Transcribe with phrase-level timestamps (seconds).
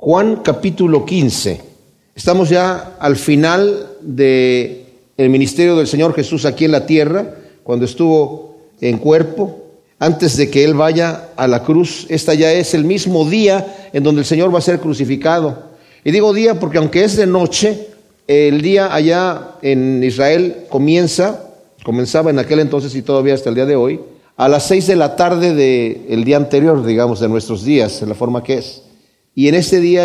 [0.00, 1.60] Juan capítulo 15.
[2.14, 4.84] Estamos ya al final del
[5.16, 9.58] el ministerio del Señor Jesús aquí en la tierra, cuando estuvo en cuerpo,
[9.98, 12.06] antes de que Él vaya a la cruz.
[12.10, 15.64] Esta ya es el mismo día en donde el Señor va a ser crucificado.
[16.04, 17.88] Y digo día porque aunque es de noche,
[18.28, 21.42] el día allá en Israel comienza,
[21.82, 23.98] comenzaba en aquel entonces y todavía hasta el día de hoy,
[24.36, 28.14] a las seis de la tarde del día anterior, digamos, de nuestros días, en la
[28.14, 28.82] forma que es.
[29.38, 30.04] Y en este día,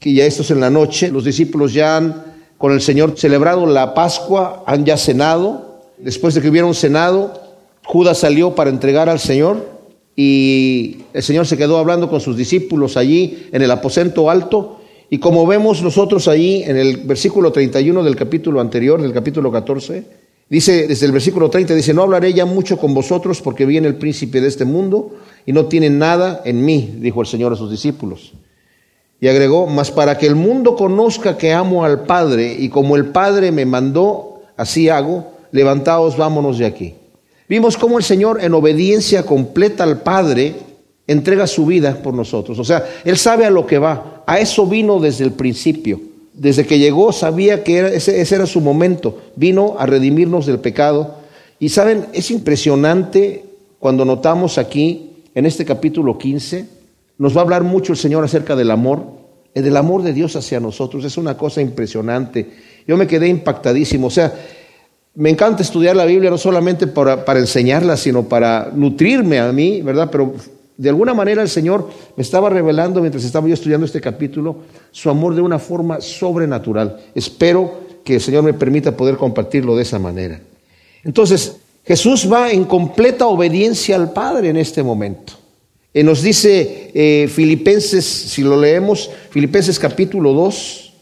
[0.00, 2.24] que ya esto es en la noche, los discípulos ya han
[2.56, 5.82] con el Señor celebrado la Pascua, han ya cenado.
[5.98, 7.38] Después de que hubieron cenado,
[7.84, 9.68] Judas salió para entregar al Señor
[10.16, 14.80] y el Señor se quedó hablando con sus discípulos allí en el aposento alto.
[15.10, 20.04] Y como vemos nosotros allí en el versículo 31 del capítulo anterior, del capítulo 14,
[20.48, 23.96] dice desde el versículo 30, dice, no hablaré ya mucho con vosotros porque viene el
[23.96, 25.16] príncipe de este mundo
[25.46, 28.34] y no tienen nada en mí, dijo el Señor a sus discípulos.
[29.20, 33.06] Y agregó, mas para que el mundo conozca que amo al Padre y como el
[33.06, 36.94] Padre me mandó, así hago, levantaos, vámonos de aquí.
[37.48, 40.54] Vimos cómo el Señor en obediencia completa al Padre
[41.06, 42.58] entrega su vida por nosotros.
[42.58, 44.22] O sea, Él sabe a lo que va.
[44.26, 46.00] A eso vino desde el principio.
[46.38, 49.18] Desde que llegó sabía que ese, ese era su momento.
[49.34, 51.16] Vino a redimirnos del pecado.
[51.58, 53.44] Y saben, es impresionante
[53.80, 56.66] cuando notamos aquí, en este capítulo 15,
[57.18, 59.04] nos va a hablar mucho el Señor acerca del amor,
[59.52, 61.04] el del amor de Dios hacia nosotros.
[61.04, 62.48] Es una cosa impresionante.
[62.86, 64.06] Yo me quedé impactadísimo.
[64.06, 64.32] O sea,
[65.16, 69.82] me encanta estudiar la Biblia no solamente para, para enseñarla, sino para nutrirme a mí,
[69.82, 70.08] ¿verdad?
[70.12, 70.34] Pero
[70.78, 74.58] de alguna manera el Señor me estaba revelando mientras estaba yo estudiando este capítulo
[74.92, 77.00] su amor de una forma sobrenatural.
[77.16, 80.40] Espero que el Señor me permita poder compartirlo de esa manera.
[81.02, 85.32] Entonces, Jesús va en completa obediencia al Padre en este momento.
[85.92, 90.92] Eh, nos dice eh, Filipenses, si lo leemos, Filipenses capítulo 2,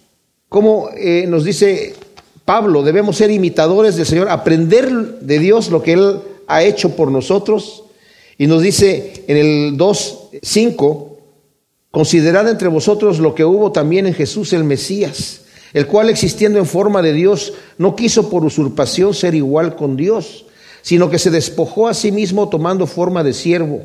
[0.49, 1.95] como eh, nos dice
[2.47, 7.11] Pablo, debemos ser imitadores del Señor, aprender de Dios lo que Él ha hecho por
[7.11, 7.83] nosotros.
[8.39, 11.09] Y nos dice en el 2.5,
[11.91, 15.43] considerad entre vosotros lo que hubo también en Jesús el Mesías,
[15.73, 20.47] el cual existiendo en forma de Dios, no quiso por usurpación ser igual con Dios,
[20.83, 23.83] sino que se despojó a sí mismo tomando forma de siervo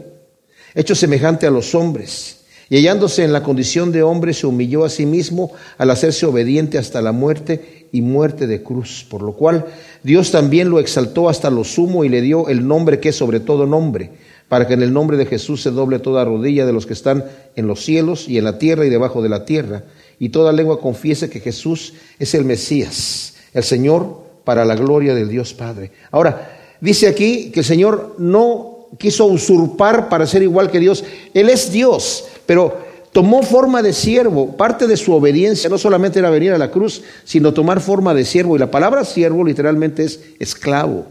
[0.75, 2.37] hecho semejante a los hombres,
[2.69, 6.77] y hallándose en la condición de hombre, se humilló a sí mismo al hacerse obediente
[6.77, 9.65] hasta la muerte y muerte de cruz, por lo cual
[10.03, 13.41] Dios también lo exaltó hasta lo sumo y le dio el nombre que es sobre
[13.41, 14.11] todo nombre,
[14.51, 17.23] para que en el nombre de Jesús se doble toda rodilla de los que están
[17.55, 19.83] en los cielos y en la tierra y debajo de la tierra,
[20.19, 25.29] y toda lengua confiese que Jesús es el Mesías, el Señor, para la gloria del
[25.29, 25.93] Dios Padre.
[26.11, 31.05] Ahora, dice aquí que el Señor no quiso usurpar para ser igual que Dios.
[31.33, 32.77] Él es Dios, pero
[33.13, 34.57] tomó forma de siervo.
[34.57, 38.25] Parte de su obediencia no solamente era venir a la cruz, sino tomar forma de
[38.25, 38.57] siervo.
[38.57, 41.05] Y la palabra siervo literalmente es esclavo,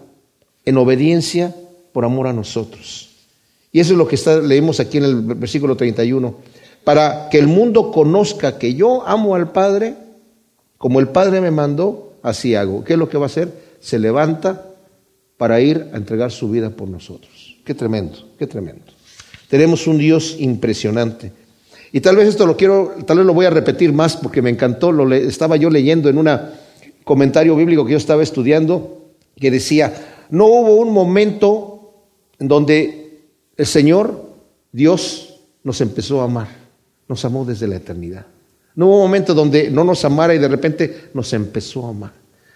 [0.67, 1.57] en obediencia
[1.95, 3.09] por amor a nosotros.
[3.73, 6.35] Y eso es lo que está, leemos aquí en el versículo 31.
[6.85, 9.95] Para que el mundo conozca que yo amo al Padre,
[10.79, 12.85] como el Padre me mandó, así hago.
[12.85, 13.53] ¿Qué es lo que va a hacer?
[13.81, 14.67] Se levanta
[15.37, 17.57] para ir a entregar su vida por nosotros.
[17.65, 18.85] Qué tremendo, qué tremendo.
[19.49, 21.33] Tenemos un Dios impresionante.
[21.93, 24.51] Y tal vez esto lo quiero, tal vez lo voy a repetir más porque me
[24.51, 26.29] encantó, lo estaba yo leyendo en un
[27.05, 29.01] comentario bíblico que yo estaba estudiando
[29.39, 31.95] que decía, no hubo un momento
[32.39, 33.00] en donde
[33.60, 34.25] el Señor,
[34.72, 36.48] Dios, nos empezó a amar,
[37.06, 38.25] nos amó desde la eternidad.
[38.75, 42.12] No hubo un momento donde no nos amara y de repente nos empezó a amar.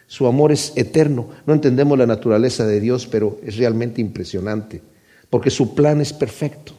[0.06, 1.28] Su amor es eterno.
[1.44, 4.80] No entendemos la naturaleza de Dios, pero es realmente impresionante
[5.28, 6.72] porque su plan es perfecto.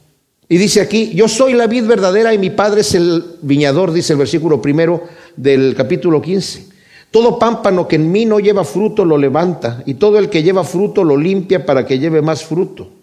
[0.49, 4.13] Y dice aquí, yo soy la vid verdadera y mi padre es el viñador, dice
[4.13, 5.03] el versículo primero
[5.35, 6.65] del capítulo 15.
[7.11, 10.63] Todo pámpano que en mí no lleva fruto lo levanta, y todo el que lleva
[10.63, 12.94] fruto lo limpia para que lleve más fruto.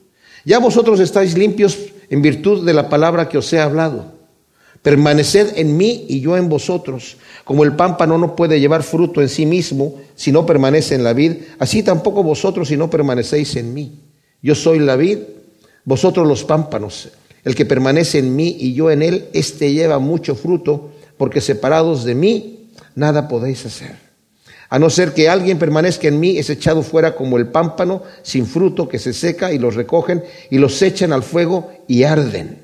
[0.45, 1.79] Ya vosotros estáis limpios
[2.11, 4.13] en virtud de la palabra que os he hablado.
[4.83, 7.17] Permaneced en mí y yo en vosotros.
[7.45, 11.13] Como el pámpano no puede llevar fruto en sí mismo si no permanece en la
[11.13, 14.01] vid, así tampoco vosotros si no permanecéis en mí.
[14.43, 15.19] Yo soy la vid,
[15.85, 17.11] vosotros los pámpanos,
[17.45, 22.05] el que permanece en mí y yo en él, éste lleva mucho fruto, porque separados
[22.05, 24.12] de mí nada podéis hacer.
[24.73, 28.47] A no ser que alguien permanezca en mí, es echado fuera como el pámpano sin
[28.47, 32.57] fruto que se seca y los recogen y los echan al fuego y arden.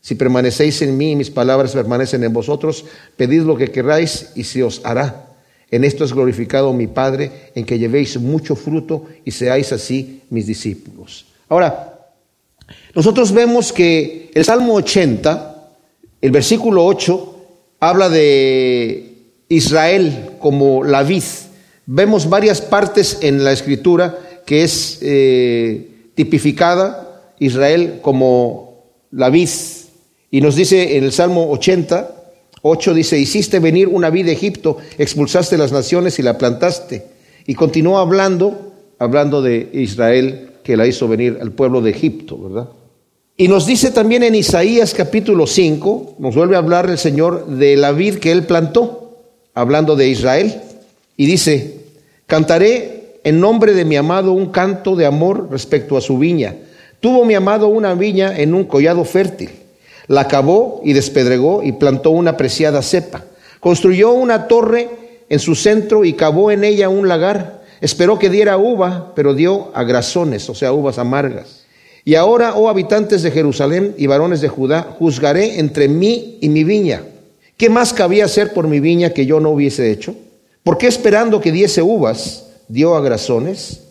[0.00, 2.84] Si permanecéis en mí y mis palabras permanecen en vosotros,
[3.16, 5.34] pedid lo que queráis y se os hará.
[5.68, 10.46] En esto es glorificado mi Padre, en que llevéis mucho fruto y seáis así mis
[10.46, 11.26] discípulos.
[11.48, 11.98] Ahora,
[12.94, 15.70] nosotros vemos que el Salmo 80,
[16.20, 17.36] el versículo 8,
[17.80, 19.14] habla de
[19.48, 21.24] Israel como la vid.
[21.86, 29.48] Vemos varias partes en la escritura que es eh, tipificada Israel como la vid.
[30.30, 32.14] Y nos dice en el Salmo 80,
[32.62, 37.06] 8 dice, hiciste venir una vid de Egipto, expulsaste las naciones y la plantaste.
[37.46, 42.68] Y continuó hablando, hablando de Israel que la hizo venir al pueblo de Egipto, ¿verdad?
[43.36, 47.76] Y nos dice también en Isaías capítulo 5, nos vuelve a hablar el Señor de
[47.76, 49.20] la vid que él plantó,
[49.54, 50.62] hablando de Israel.
[51.18, 51.75] Y dice,
[52.26, 56.56] cantaré en nombre de mi amado un canto de amor respecto a su viña.
[57.00, 59.50] Tuvo mi amado una viña en un collado fértil.
[60.06, 63.24] La cavó y despedregó y plantó una preciada cepa.
[63.60, 64.88] Construyó una torre
[65.28, 67.64] en su centro y cavó en ella un lagar.
[67.80, 71.64] Esperó que diera uva, pero dio agrazones, o sea, uvas amargas.
[72.04, 76.62] Y ahora, oh habitantes de Jerusalén y varones de Judá, juzgaré entre mí y mi
[76.62, 77.02] viña.
[77.56, 80.14] ¿Qué más cabía hacer por mi viña que yo no hubiese hecho?
[80.66, 83.82] ¿Por qué esperando que diese uvas, dio agrazones?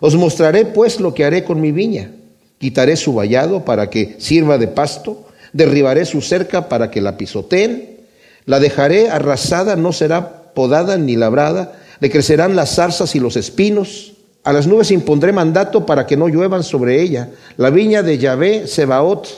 [0.00, 2.10] Os mostraré pues lo que haré con mi viña.
[2.56, 7.98] Quitaré su vallado para que sirva de pasto, derribaré su cerca para que la pisoteen,
[8.46, 14.14] la dejaré arrasada, no será podada ni labrada, le crecerán las zarzas y los espinos.
[14.42, 17.28] A las nubes impondré mandato para que no lluevan sobre ella.
[17.58, 19.28] La viña de Yahvé, Sebaot,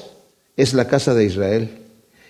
[0.57, 1.71] es la casa de Israel.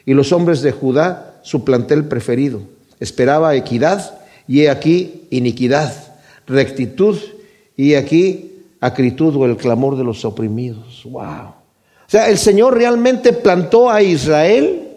[0.06, 2.62] Y los hombres de Judá, su plantel preferido.
[2.98, 5.92] Esperaba equidad y aquí iniquidad,
[6.46, 7.18] rectitud
[7.76, 11.02] y aquí acritud o el clamor de los oprimidos.
[11.04, 11.22] Wow.
[11.22, 14.88] O sea, el Señor realmente plantó a Israel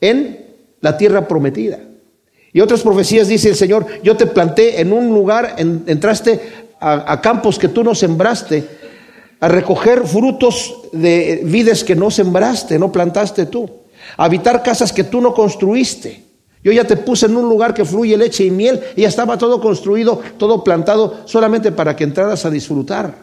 [0.00, 0.46] en
[0.80, 1.80] la tierra prometida.
[2.52, 6.40] Y otras profecías dice el Señor, yo te planté en un lugar, entraste
[6.80, 8.64] a, campos que tú no sembraste,
[9.40, 13.68] a recoger frutos de vides que no sembraste, no plantaste tú,
[14.16, 16.22] a habitar casas que tú no construiste.
[16.64, 19.36] Yo ya te puse en un lugar que fluye leche y miel y ya estaba
[19.36, 23.14] todo construido, todo plantado, solamente para que entraras a disfrutar.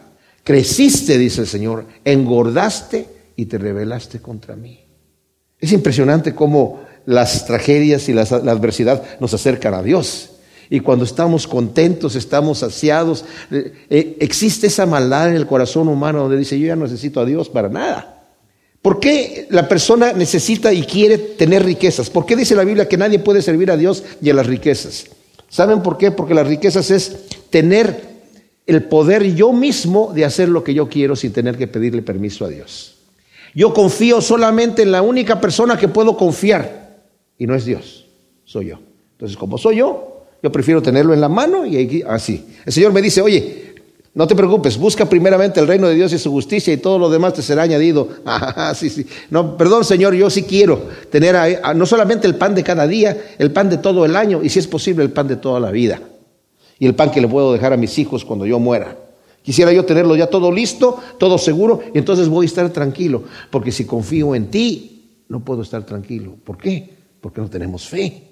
[0.44, 4.80] Creciste, dice el Señor, engordaste y te rebelaste contra mí.
[5.58, 10.30] Es impresionante cómo las tragedias y la, adversidad nos acercan a Dios.
[10.70, 16.20] Y cuando estamos contentos, estamos saciados, eh, eh, existe esa maldad en el corazón humano
[16.20, 18.21] donde dice, yo ya no necesito a Dios para nada.
[18.82, 22.10] ¿Por qué la persona necesita y quiere tener riquezas?
[22.10, 25.06] ¿Por qué dice la Biblia que nadie puede servir a Dios y a las riquezas?
[25.48, 26.10] ¿Saben por qué?
[26.10, 27.16] Porque las riquezas es
[27.48, 28.12] tener
[28.66, 32.44] el poder yo mismo de hacer lo que yo quiero sin tener que pedirle permiso
[32.44, 32.96] a Dios.
[33.54, 37.04] Yo confío solamente en la única persona que puedo confiar,
[37.38, 38.06] y no es Dios,
[38.44, 38.78] soy yo.
[39.12, 42.46] Entonces, como soy yo, yo prefiero tenerlo en la mano y así.
[42.64, 43.71] El Señor me dice, oye,
[44.14, 47.08] no te preocupes, busca primeramente el reino de Dios y su justicia y todo lo
[47.08, 48.08] demás te será añadido.
[48.24, 49.06] Ah, sí, sí.
[49.30, 53.50] No, perdón, Señor, yo sí quiero tener no solamente el pan de cada día, el
[53.50, 56.00] pan de todo el año y si es posible el pan de toda la vida.
[56.78, 58.96] Y el pan que le puedo dejar a mis hijos cuando yo muera.
[59.42, 63.72] Quisiera yo tenerlo ya todo listo, todo seguro, y entonces voy a estar tranquilo, porque
[63.72, 66.36] si confío en ti, no puedo estar tranquilo.
[66.44, 66.96] ¿Por qué?
[67.20, 68.22] Porque no tenemos fe,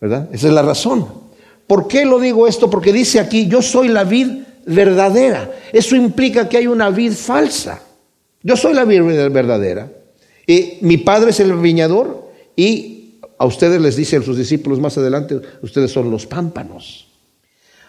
[0.00, 0.28] ¿verdad?
[0.32, 1.06] Esa es la razón.
[1.66, 2.70] ¿Por qué lo digo esto?
[2.70, 5.50] Porque dice aquí, yo soy la vid verdadera.
[5.72, 7.82] Eso implica que hay una vid falsa.
[8.42, 9.90] Yo soy la vid verdadera.
[10.46, 14.96] Y mi padre es el viñador y a ustedes les dice a sus discípulos más
[14.98, 17.06] adelante, ustedes son los pámpanos.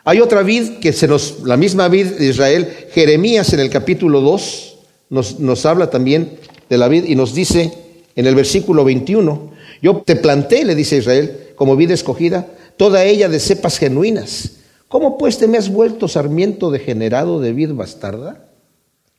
[0.04, 4.22] Hay otra vid que se nos, la misma vid de Israel, Jeremías en el capítulo
[4.22, 4.78] 2
[5.10, 6.38] nos, nos habla también
[6.70, 7.74] de la vid y nos dice
[8.16, 13.30] en el versículo 21, yo te planté, le dice Israel, como vida escogida, toda ella
[13.30, 14.59] de cepas genuinas.
[14.90, 18.50] ¿Cómo pues te me has vuelto sarmiento degenerado de vid bastarda?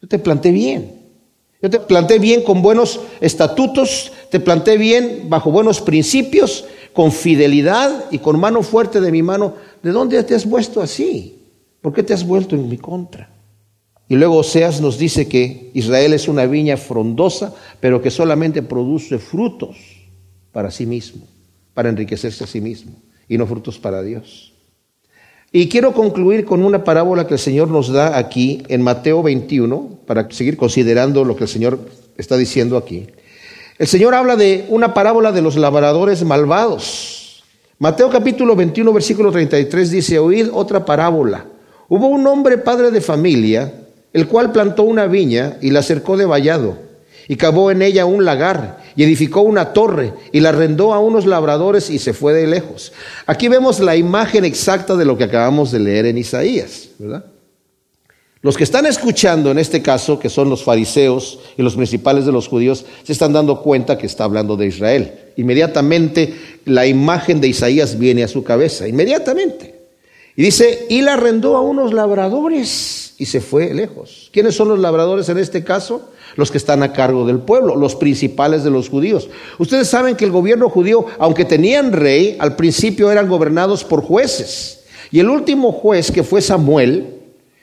[0.02, 1.00] Yo te planté bien.
[1.62, 8.06] Yo te planté bien con buenos estatutos, te planté bien bajo buenos principios, con fidelidad
[8.10, 9.54] y con mano fuerte de mi mano.
[9.82, 11.38] ¿De dónde te has vuelto así?
[11.80, 13.30] ¿Por qué te has vuelto en mi contra?
[14.08, 19.20] Y luego Oseas nos dice que Israel es una viña frondosa, pero que solamente produce
[19.20, 19.76] frutos
[20.50, 21.28] para sí mismo,
[21.74, 24.49] para enriquecerse a sí mismo, y no frutos para Dios.
[25.52, 29.98] Y quiero concluir con una parábola que el Señor nos da aquí en Mateo 21,
[30.06, 31.80] para seguir considerando lo que el Señor
[32.16, 33.08] está diciendo aquí.
[33.76, 37.42] El Señor habla de una parábola de los labradores malvados.
[37.80, 41.46] Mateo capítulo 21, versículo 33 dice, oíd otra parábola.
[41.88, 43.74] Hubo un hombre padre de familia,
[44.12, 46.78] el cual plantó una viña y la cercó de vallado,
[47.30, 51.26] y cavó en ella un lagar y edificó una torre y la arrendó a unos
[51.26, 52.92] labradores y se fue de lejos.
[53.24, 57.24] Aquí vemos la imagen exacta de lo que acabamos de leer en Isaías, ¿verdad?
[58.42, 62.32] Los que están escuchando en este caso, que son los fariseos y los principales de
[62.32, 65.14] los judíos, se están dando cuenta que está hablando de Israel.
[65.36, 66.34] inmediatamente
[66.64, 69.76] la imagen de Isaías viene a su cabeza, inmediatamente.
[70.34, 74.30] Y dice, y la arrendó a unos labradores y se fue lejos.
[74.32, 76.10] ¿Quiénes son los labradores en este caso?
[76.36, 79.28] Los que están a cargo del pueblo, los principales de los judíos.
[79.58, 84.84] Ustedes saben que el gobierno judío, aunque tenían rey, al principio eran gobernados por jueces.
[85.10, 87.20] Y el último juez, que fue Samuel,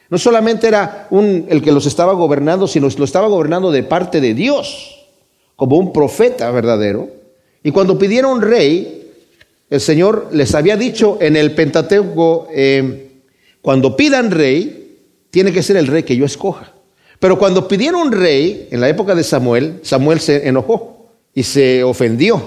[0.10, 4.34] no solamente era el que los estaba gobernando, sino lo estaba gobernando de parte de
[4.34, 5.06] Dios,
[5.56, 7.10] como un profeta verdadero.
[7.64, 9.12] Y cuando pidieron rey,
[9.70, 13.08] el Señor les había dicho en el Pentateuco, eh,
[13.62, 16.74] cuando pidan rey, tiene que ser el rey que yo escoja.
[17.20, 22.42] Pero cuando pidieron rey, en la época de Samuel, Samuel se enojó y se ofendió,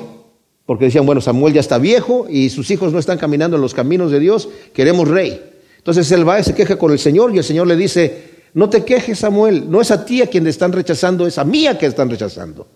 [0.65, 3.75] porque decían, bueno, Samuel ya está viejo y sus hijos no están caminando en los
[3.75, 5.43] caminos de Dios, queremos rey.
[5.79, 8.69] Entonces él va y se queja con el Señor y el Señor le dice, no
[8.69, 11.77] te quejes Samuel, no es a ti a quien están rechazando, es a mí a
[11.77, 12.67] quien están rechazando.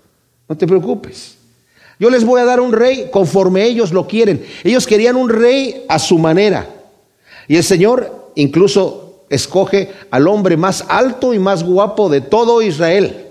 [0.49, 1.37] No te preocupes.
[1.99, 4.45] Yo les voy a dar un rey conforme ellos lo quieren.
[4.65, 6.69] Ellos querían un rey a su manera.
[7.47, 13.27] Y el Señor incluso escoge al hombre más alto y más guapo de todo Israel.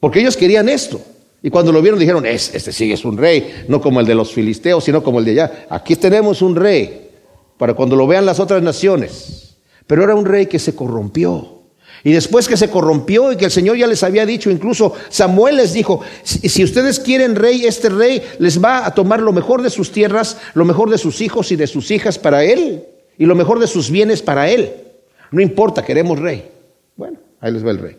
[0.00, 1.00] Porque ellos querían esto.
[1.42, 4.32] Y cuando lo vieron dijeron, este sí es un rey, no como el de los
[4.32, 5.66] filisteos, sino como el de allá.
[5.70, 7.10] Aquí tenemos un rey
[7.56, 9.56] para cuando lo vean las otras naciones.
[9.86, 11.56] Pero era un rey que se corrompió.
[12.02, 15.56] Y después que se corrompió y que el Señor ya les había dicho, incluso Samuel
[15.56, 19.70] les dijo, si ustedes quieren rey, este rey les va a tomar lo mejor de
[19.70, 22.84] sus tierras, lo mejor de sus hijos y de sus hijas para él,
[23.18, 24.85] y lo mejor de sus bienes para él.
[25.30, 26.50] No importa, queremos rey.
[26.96, 27.96] Bueno, ahí les va el rey.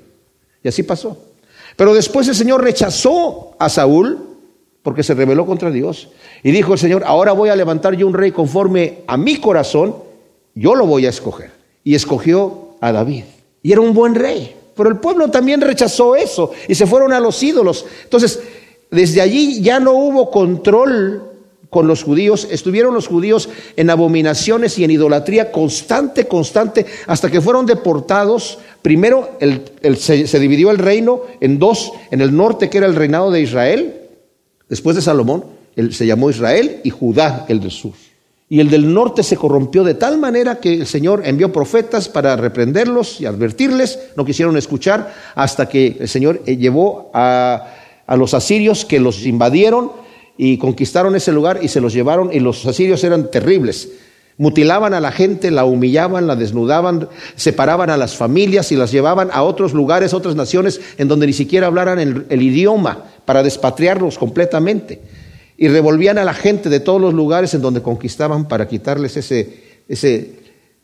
[0.63, 1.17] Y así pasó.
[1.75, 4.19] Pero después el Señor rechazó a Saúl
[4.81, 6.09] porque se rebeló contra Dios.
[6.43, 9.95] Y dijo el Señor, ahora voy a levantar yo un rey conforme a mi corazón,
[10.55, 11.51] yo lo voy a escoger.
[11.83, 13.23] Y escogió a David.
[13.61, 14.55] Y era un buen rey.
[14.75, 17.85] Pero el pueblo también rechazó eso y se fueron a los ídolos.
[18.03, 18.41] Entonces,
[18.91, 21.23] desde allí ya no hubo control
[21.69, 27.41] con los judíos, estuvieron los judíos en abominaciones y en idolatría constante, constante, hasta que
[27.41, 28.59] fueron deportados.
[28.81, 29.37] Primero
[29.97, 34.07] se, dividió el reino en dos, en el norte que era el reinado de Israel,
[34.69, 35.45] Después de Salomón,
[35.91, 37.93] se llamó Israel y Judá el del sur.
[38.49, 42.35] Y el del norte se corrompió de tal manera que el Señor envió profetas para
[42.35, 43.99] reprenderlos y advertirles.
[44.15, 47.67] No quisieron escuchar hasta que el Señor eh, llevó a
[48.15, 49.91] los asirios que los invadieron
[50.37, 52.31] y conquistaron ese lugar y se los llevaron.
[52.31, 53.89] Y los asirios eran terribles.
[54.37, 59.29] Mutilaban a la gente, la humillaban, la desnudaban, separaban a las familias y las llevaban
[59.33, 65.01] a otros lugares, otras naciones en donde ni siquiera hablaran el, idioma para despatriarlos completamente.
[65.57, 69.63] Y revolvían a la gente de todos los lugares en donde conquistaban para quitarles ese,
[69.89, 70.35] ese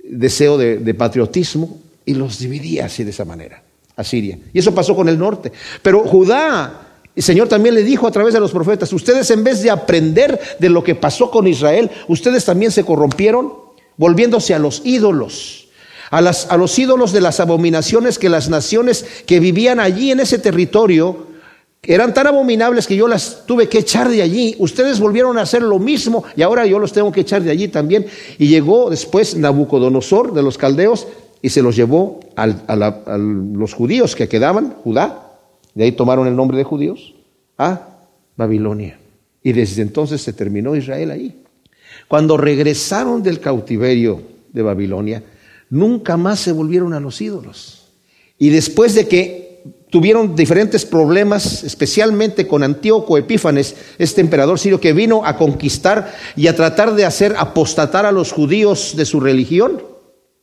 [0.03, 3.61] deseo de, de patriotismo y los dividía así de esa manera,
[3.95, 4.39] a Siria.
[4.51, 5.51] Y eso pasó con el norte.
[5.83, 6.82] Pero Judá,
[7.15, 10.39] el Señor también le dijo a través de los profetas, ustedes en vez de aprender
[10.59, 13.53] de lo que pasó con Israel, ustedes también se corrompieron
[13.97, 15.67] volviéndose a los ídolos.
[16.09, 20.19] A, las, a los ídolos de las abominaciones que las naciones que vivían allí en
[20.19, 21.33] ese territorio
[21.85, 24.55] eran tan abominables que yo las tuve que echar de allí.
[24.59, 27.67] Ustedes volvieron a hacer lo mismo y ahora yo los tengo que echar de allí
[27.67, 28.05] también.
[28.37, 31.07] Y llegó después Nabucodonosor de los caldeos
[31.41, 35.32] y se los llevó a, los judíos que quedaban, Judá,
[35.75, 37.15] de ahí tomaron el nombre de judíos,
[37.57, 37.87] a
[38.35, 38.99] Babilonia.
[39.41, 41.43] Y desde entonces se terminó Israel ahí.
[42.07, 45.23] Cuando regresaron del cautiverio de Babilonia,
[45.69, 47.91] nunca más se volvieron a los ídolos.
[48.37, 49.43] Y después de que
[49.89, 56.47] tuvieron diferentes problemas, especialmente con Antíoco Epífanes, este emperador sirio que vino a conquistar y
[56.47, 59.83] a tratar de hacer apostatar a los judíos de su religión.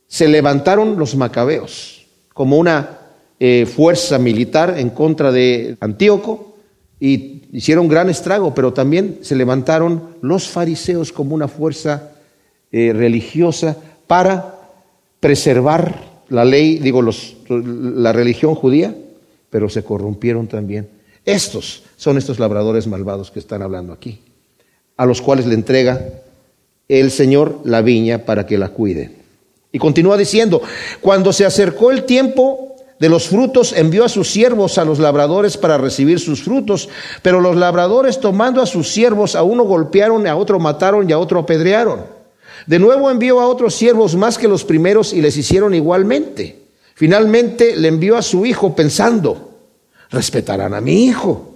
[0.07, 3.00] Se levantaron los macabeos como una
[3.41, 6.55] eh, fuerza militar en contra de Antíoco
[7.01, 12.13] y hicieron gran estrago, pero también se levantaron los fariseos como una fuerza
[12.71, 14.55] eh, religiosa para
[15.19, 18.95] preservar la ley, digo, los, la religión judía
[19.51, 20.89] pero se corrompieron también.
[21.25, 24.21] Estos son estos labradores malvados que están hablando aquí,
[24.97, 26.23] a los cuales le entrega
[26.89, 29.17] el Señor la viña para que la cuide.
[29.73, 30.63] Y continúa diciendo,
[31.01, 32.70] cuando se acercó el tiempo
[33.01, 36.91] de los frutos, envió a sus siervos a los labradores para recibir sus frutos,
[37.23, 41.19] pero los labradores tomando a sus siervos, a uno golpearon, a otro mataron y a
[41.19, 42.05] otro apedrearon.
[42.67, 46.61] De nuevo envió a otros siervos más que los primeros y les hicieron igualmente.
[46.95, 49.51] Finalmente le envió a su hijo pensando,
[50.11, 51.55] respetarán a mi hijo.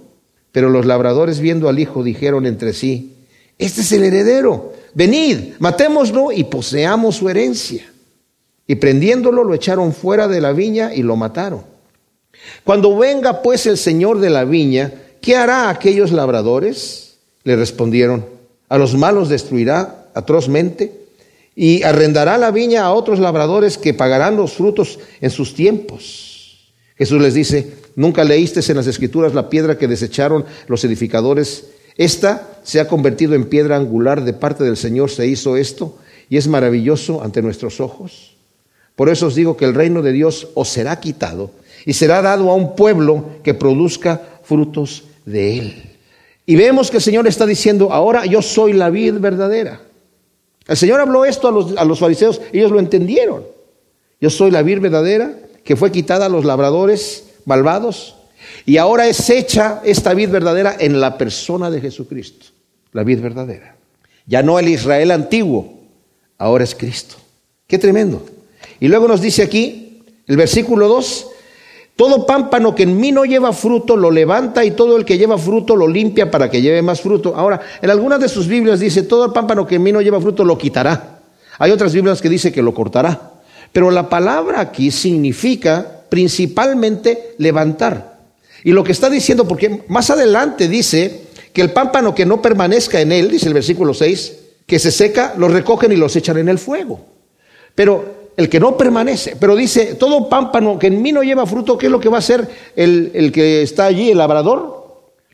[0.51, 3.17] Pero los labradores viendo al hijo dijeron entre sí,
[3.59, 7.85] este es el heredero, venid, matémoslo y poseamos su herencia.
[8.67, 11.63] Y prendiéndolo lo echaron fuera de la viña y lo mataron.
[12.63, 14.91] Cuando venga pues el señor de la viña,
[15.21, 17.17] ¿qué hará aquellos labradores?
[17.43, 18.25] Le respondieron,
[18.69, 21.05] a los malos destruirá atrozmente
[21.55, 26.73] y arrendará la viña a otros labradores que pagarán los frutos en sus tiempos.
[26.97, 31.67] Jesús les dice, nunca leíste en las escrituras la piedra que desecharon los edificadores.
[31.97, 35.97] Esta se ha convertido en piedra angular de parte del Señor, se hizo esto
[36.29, 38.34] y es maravilloso ante nuestros ojos.
[38.95, 41.51] Por eso os digo que el reino de Dios os será quitado
[41.85, 45.83] y será dado a un pueblo que produzca frutos de él.
[46.45, 49.81] Y vemos que el Señor está diciendo, ahora yo soy la vid verdadera.
[50.67, 53.43] El Señor habló esto a los, a los fariseos, ellos lo entendieron.
[54.21, 58.15] Yo soy la vid verdadera que fue quitada a los labradores malvados
[58.65, 62.47] y ahora es hecha esta vid verdadera en la persona de Jesucristo,
[62.93, 63.75] la vid verdadera.
[64.25, 65.81] Ya no el Israel antiguo,
[66.37, 67.15] ahora es Cristo.
[67.67, 68.25] Qué tremendo.
[68.79, 71.27] Y luego nos dice aquí, el versículo 2,
[71.95, 75.37] todo pámpano que en mí no lleva fruto lo levanta y todo el que lleva
[75.37, 77.35] fruto lo limpia para que lleve más fruto.
[77.35, 80.19] Ahora, en algunas de sus Biblias dice, todo el pámpano que en mí no lleva
[80.19, 81.19] fruto lo quitará.
[81.57, 83.31] Hay otras Biblias que dice que lo cortará.
[83.71, 88.19] Pero la palabra aquí significa principalmente levantar.
[88.63, 92.99] Y lo que está diciendo, porque más adelante dice que el pámpano que no permanezca
[92.99, 94.33] en él, dice el versículo 6,
[94.65, 97.05] que se seca, lo recogen y los echan en el fuego.
[97.73, 99.37] Pero el que no permanece.
[99.39, 102.17] Pero dice, todo pámpano que en mí no lleva fruto, ¿qué es lo que va
[102.17, 104.85] a hacer el, el, que está allí, el labrador?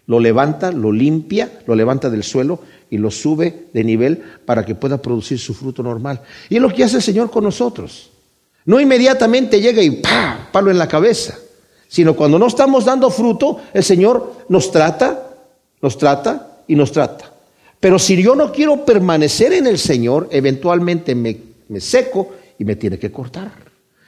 [0.07, 4.75] Lo levanta, lo limpia, lo levanta del suelo y lo sube de nivel para que
[4.75, 6.21] pueda producir su fruto normal.
[6.49, 8.11] Y es lo que hace el Señor con nosotros.
[8.65, 10.49] No inmediatamente llega y ¡pah!
[10.51, 11.37] palo en la cabeza,
[11.87, 15.29] sino cuando no estamos dando fruto, el Señor nos trata,
[15.81, 17.31] nos trata y nos trata.
[17.79, 21.37] Pero si yo no quiero permanecer en el Señor, eventualmente me,
[21.69, 23.51] me seco y me tiene que cortar.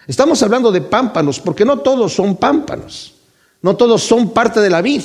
[0.05, 3.15] Estamos hablando de pámpanos, porque no todos son pámpanos,
[3.63, 5.01] no todos son parte de la vid.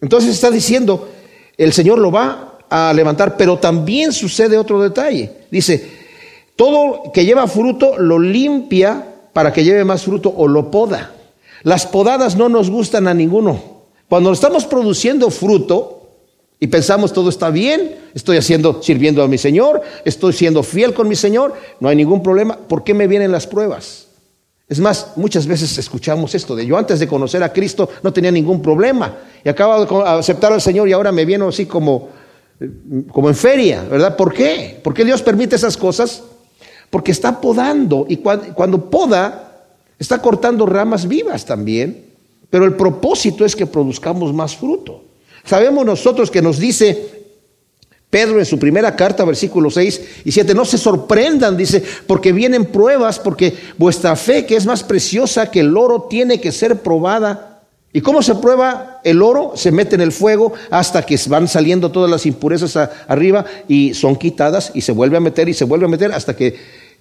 [0.00, 1.10] Entonces está diciendo,
[1.58, 5.44] el Señor lo va a levantar, pero también sucede otro detalle.
[5.50, 5.92] Dice,
[6.56, 11.12] todo que lleva fruto lo limpia para que lleve más fruto o lo poda.
[11.64, 13.62] Las podadas no nos gustan a ninguno.
[14.08, 16.03] Cuando estamos produciendo fruto,
[16.60, 21.08] y pensamos todo está bien, estoy haciendo, sirviendo a mi Señor, estoy siendo fiel con
[21.08, 22.56] mi Señor, no hay ningún problema.
[22.56, 24.06] ¿Por qué me vienen las pruebas?
[24.68, 28.30] Es más, muchas veces escuchamos esto de yo antes de conocer a Cristo no tenía
[28.30, 32.08] ningún problema y acabo de aceptar al Señor y ahora me viene así como,
[33.12, 34.16] como en feria, ¿verdad?
[34.16, 34.80] ¿Por qué?
[34.82, 36.22] ¿Por qué Dios permite esas cosas?
[36.88, 39.66] Porque está podando y cuando, cuando poda
[39.98, 42.06] está cortando ramas vivas también,
[42.48, 45.03] pero el propósito es que produzcamos más fruto.
[45.44, 47.14] Sabemos nosotros que nos dice
[48.14, 52.66] Pedro en su primera carta, versículos 6 y 7, no se sorprendan, dice, porque vienen
[52.66, 57.62] pruebas, porque vuestra fe, que es más preciosa que el oro, tiene que ser probada.
[57.92, 59.54] ¿Y cómo se prueba el oro?
[59.56, 62.76] Se mete en el fuego hasta que van saliendo todas las impurezas
[63.08, 66.36] arriba y son quitadas y se vuelve a meter y se vuelve a meter hasta
[66.36, 66.54] que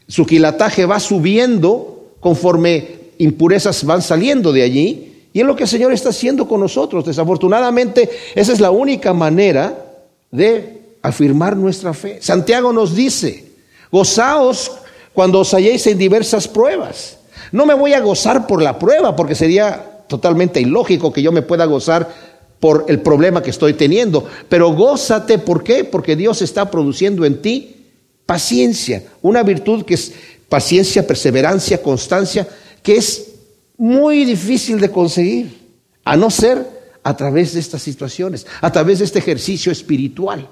[0.07, 2.87] su quilataje va subiendo conforme
[3.19, 7.03] impurezas van saliendo de allí y es lo que el Señor está haciendo con nosotros.
[7.03, 9.75] Desafortunadamente, esa es la única manera
[10.31, 12.19] de afirmar nuestra fe.
[12.21, 13.45] Santiago nos dice,
[13.91, 14.71] gozaos
[15.11, 17.17] cuando os halléis en diversas pruebas.
[17.51, 21.41] No me voy a gozar por la prueba, porque sería totalmente ilógico que yo me
[21.41, 22.07] pueda gozar
[22.59, 24.25] por el problema que estoy teniendo.
[24.49, 25.83] Pero gózate, ¿por qué?
[25.83, 27.87] Porque Dios está produciendo en ti
[28.25, 30.13] paciencia, una virtud que es
[30.47, 32.47] paciencia, perseverancia, constancia,
[32.81, 33.32] que es
[33.77, 35.63] muy difícil de conseguir,
[36.05, 36.65] a no ser
[37.03, 40.47] a través de estas situaciones, a través de este ejercicio espiritual.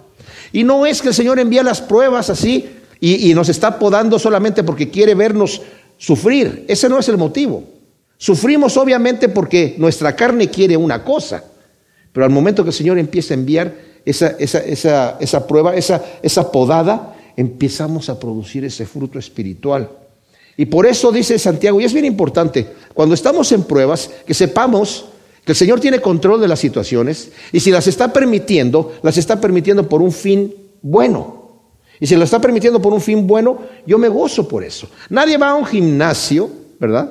[0.52, 4.64] Y no es que el Señor envía las pruebas así y, nos está podando solamente
[4.64, 5.62] porque quiere vernos
[5.98, 6.66] sufrir.
[6.68, 7.64] Ese no es el motivo.
[8.18, 11.44] Sufrimos obviamente porque nuestra carne quiere una cosa,
[12.12, 16.52] pero al momento que el Señor empieza a enviar esa, esa, esa, esa prueba, esa
[16.52, 19.90] podada, empezamos a producir ese fruto espiritual.
[20.62, 25.06] Y por eso dice Santiago, y es bien importante, cuando estamos en pruebas, que sepamos
[25.44, 29.42] que el Señor tiene control de las situaciones y si las está permitiendo, las está
[29.42, 31.64] permitiendo por un fin bueno.
[32.00, 34.88] Y si las está permitiendo por un fin bueno, yo me gozo por eso.
[35.10, 37.10] Nadie va a un gimnasio, ¿verdad?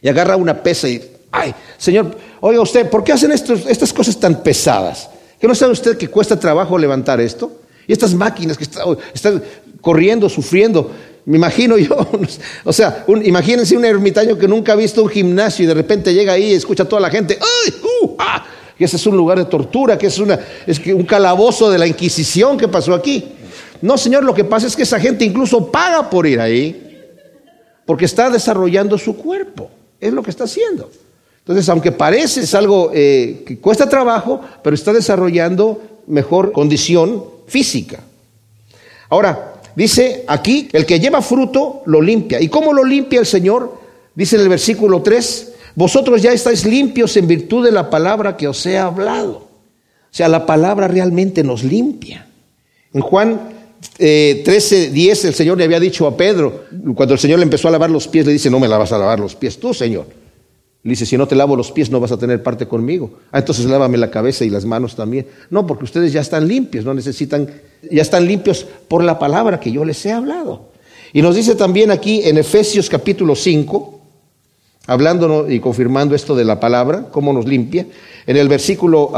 [0.00, 4.40] Y agarra una pesa y, ay, Señor, oiga usted, ¿por qué hacen estas cosas tan
[4.40, 5.10] pesadas?
[5.40, 7.50] ¿Que no sabe usted que cuesta trabajo levantar esto?
[7.88, 9.42] Y estas máquinas que están
[9.80, 10.92] corriendo, sufriendo.
[11.28, 11.94] Me imagino yo,
[12.64, 16.32] o sea, imagínense un ermitaño que nunca ha visto un gimnasio y de repente llega
[16.32, 17.74] ahí y escucha a toda la gente, ¡ay!
[17.82, 18.46] Uh, ah!
[18.78, 21.86] Que ese es un lugar de tortura, que es, una, es un calabozo de la
[21.86, 23.32] Inquisición que pasó aquí.
[23.82, 26.98] No, Señor, lo que pasa es que esa gente incluso paga por ir ahí,
[27.84, 30.90] porque está desarrollando su cuerpo, es lo que está haciendo.
[31.40, 38.00] Entonces, aunque parece es algo eh, que cuesta trabajo, pero está desarrollando mejor condición física.
[39.10, 42.40] Ahora, dice aquí, el que lleva fruto lo limpia.
[42.40, 43.78] ¿Y cómo lo limpia el Señor?
[44.14, 48.48] Dice en el versículo 3, vosotros ya estáis limpios en virtud de la palabra que
[48.48, 49.48] os he hablado.
[50.10, 52.26] O sea, la palabra realmente nos limpia.
[52.92, 53.40] En Juan
[53.96, 57.68] 13, eh, 10, el Señor le había dicho a Pedro, cuando el Señor le empezó
[57.68, 59.72] a lavar los pies, le dice, no me la vas a lavar los pies tú,
[59.74, 60.06] Señor.
[60.84, 63.18] Le dice, si no te lavo los pies no vas a tener parte conmigo.
[63.32, 65.26] Ah, entonces lávame la cabeza y las manos también.
[65.50, 67.48] No, porque ustedes ya están limpios, no necesitan,
[67.90, 70.68] ya están limpios por la palabra que yo les he hablado.
[71.12, 74.00] Y nos dice también aquí en Efesios capítulo 5,
[74.86, 77.86] hablando y confirmando esto de la palabra, cómo nos limpia,
[78.26, 79.10] en el versículo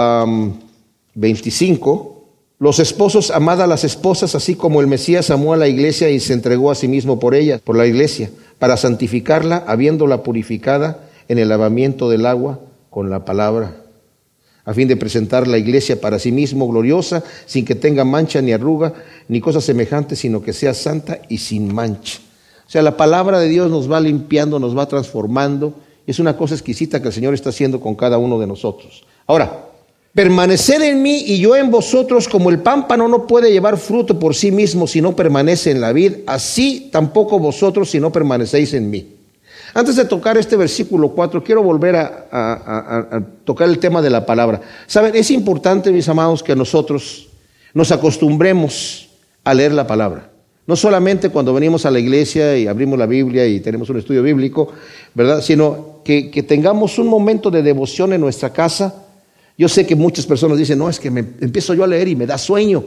[1.15, 2.25] 25,
[2.59, 6.21] los esposos, amad a las esposas, así como el Mesías amó a la iglesia y
[6.21, 11.39] se entregó a sí mismo por ella, por la iglesia, para santificarla, habiéndola purificada en
[11.39, 12.59] el lavamiento del agua
[12.91, 13.77] con la palabra,
[14.65, 18.51] a fin de presentar la iglesia para sí mismo gloriosa, sin que tenga mancha ni
[18.51, 18.95] arruga,
[19.29, 22.19] ni cosa semejante, sino que sea santa y sin mancha.
[22.67, 25.75] O sea, la palabra de Dios nos va limpiando, nos va transformando.
[26.05, 29.05] Es una cosa exquisita que el Señor está haciendo con cada uno de nosotros.
[29.29, 29.67] Ahora,
[30.13, 34.35] Permanecer en mí y yo en vosotros, como el pámpano no puede llevar fruto por
[34.35, 38.91] sí mismo si no permanece en la vid, así tampoco vosotros si no permanecéis en
[38.91, 39.20] mí.
[39.75, 44.61] Antes de tocar este versículo 4, quiero volver a, tocar el tema de la palabra.
[44.87, 47.29] Saben, es importante, mis amados, que nosotros
[47.75, 49.09] nos acostumbremos
[49.45, 50.31] a leer la palabra.
[50.67, 54.23] No solamente cuando venimos a la iglesia y abrimos la Biblia y tenemos un estudio
[54.23, 54.73] bíblico,
[55.15, 55.41] ¿verdad?
[55.41, 59.07] Sino que, que tengamos un momento de devoción en nuestra casa
[59.61, 62.17] yo sé que muchas personas dicen, no, es que me empiezo yo a leer y
[62.17, 62.83] me da sueño.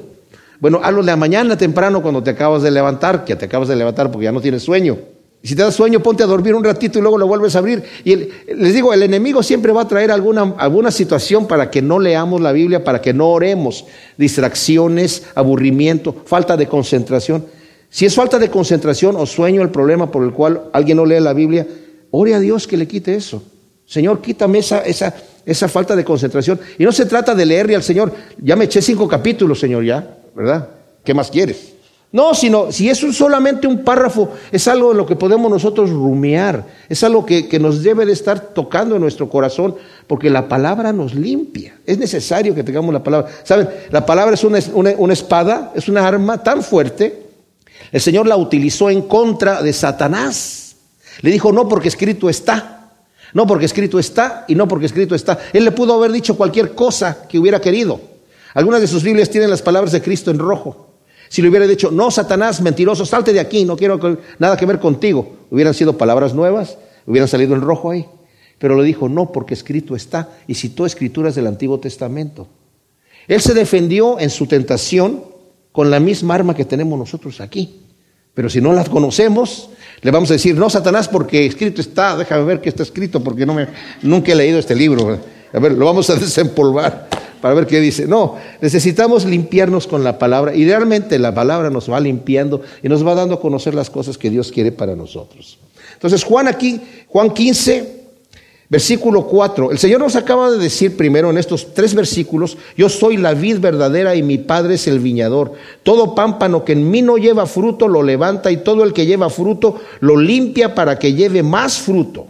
[0.59, 3.75] Bueno, hazlo de la mañana temprano cuando te acabas de levantar, que te acabas de
[3.75, 4.97] levantar porque ya no tienes sueño.
[5.43, 7.83] Si te da sueño, ponte a dormir un ratito y luego lo vuelves a abrir.
[8.05, 11.99] Y les digo, el enemigo siempre va a traer alguna, alguna situación para que no
[11.99, 13.83] leamos la Biblia, para que no oremos.
[14.17, 17.45] Distracciones, aburrimiento, falta de concentración.
[17.89, 21.19] Si es falta de concentración o sueño el problema por el cual alguien no lee
[21.19, 21.67] la Biblia,
[22.11, 23.43] ore a Dios que le quite eso.
[23.85, 25.13] Señor, quítame esa, esa,
[25.45, 26.57] esa falta de concentración.
[26.77, 30.19] Y no se trata de leerle al Señor, ya me eché cinco capítulos, Señor, ya,
[30.33, 30.69] ¿verdad?
[31.03, 31.72] ¿Qué más quieres?
[32.13, 36.63] No, sino si es solamente un párrafo, es algo en lo que podemos nosotros rumiar,
[36.87, 41.15] es algo que, nos debe de estar tocando en nuestro corazón, porque la palabra nos
[41.15, 41.75] limpia.
[41.87, 43.31] Es necesario que tengamos la palabra.
[43.43, 43.67] ¿Saben?
[43.89, 47.23] La palabra es una, una espada, es una arma tan fuerte.
[47.91, 50.75] El Señor la utilizó en contra de Satanás.
[51.21, 52.91] Le dijo, no, porque escrito está.
[53.33, 55.39] No porque escrito está y no porque escrito está.
[55.51, 57.99] Él le pudo haber dicho cualquier cosa que hubiera querido.
[58.53, 60.92] Algunas de sus Biblias tienen las palabras de Cristo en rojo.
[61.33, 63.99] Si le hubiera dicho, no, Satanás, mentiroso, salte de aquí, no quiero
[64.37, 68.05] nada que ver contigo, hubieran sido palabras nuevas, hubieran salido en rojo ahí.
[68.59, 72.49] Pero le dijo, no, porque escrito está, y citó escrituras del Antiguo Testamento.
[73.27, 75.23] Él se defendió en su tentación
[75.71, 77.81] con la misma arma que tenemos nosotros aquí.
[78.35, 79.71] Pero si no las conocemos,
[80.03, 83.47] le vamos a decir, no, Satanás, porque escrito está, déjame ver qué está escrito, porque
[83.47, 83.69] no me,
[84.03, 85.19] nunca he leído este libro.
[85.51, 87.09] A ver, lo vamos a desempolvar
[87.43, 88.07] para ver qué dice.
[88.07, 93.05] No, necesitamos limpiarnos con la palabra y realmente la palabra nos va limpiando y nos
[93.05, 95.57] va dando a conocer las cosas que Dios quiere para nosotros.
[95.91, 96.79] Entonces, Juan aquí,
[97.09, 98.03] Juan 15,
[98.69, 99.71] Versículo 4.
[99.71, 103.59] El Señor nos acaba de decir primero en estos tres versículos, yo soy la vid
[103.59, 105.51] verdadera y mi Padre es el viñador.
[105.83, 109.29] Todo pámpano que en mí no lleva fruto lo levanta y todo el que lleva
[109.29, 112.25] fruto lo limpia para que lleve más fruto.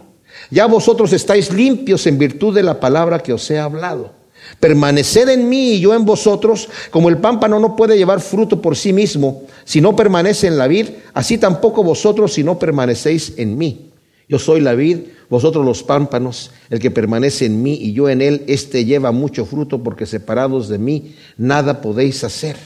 [0.50, 4.23] Ya vosotros estáis limpios en virtud de la palabra que os he hablado.
[4.60, 8.76] Permaneced en mí y yo en vosotros, como el pámpano no puede llevar fruto por
[8.76, 13.56] sí mismo si no permanece en la vid, así tampoco vosotros si no permanecéis en
[13.56, 13.90] mí.
[14.28, 18.22] Yo soy la vid, vosotros los pámpanos, el que permanece en mí y yo en
[18.22, 22.56] él, éste lleva mucho fruto porque separados de mí nada podéis hacer.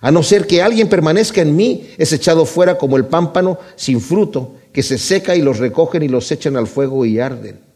[0.00, 4.00] A no ser que alguien permanezca en mí, es echado fuera como el pámpano sin
[4.00, 7.67] fruto, que se seca y los recogen y los echan al fuego y arden.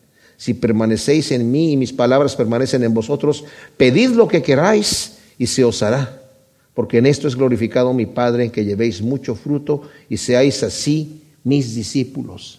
[0.43, 3.45] Si permanecéis en mí y mis palabras permanecen en vosotros,
[3.77, 6.21] pedid lo que queráis y se os hará.
[6.75, 11.23] Porque en esto es glorificado mi Padre, en que llevéis mucho fruto y seáis así
[11.45, 12.59] mis discípulos.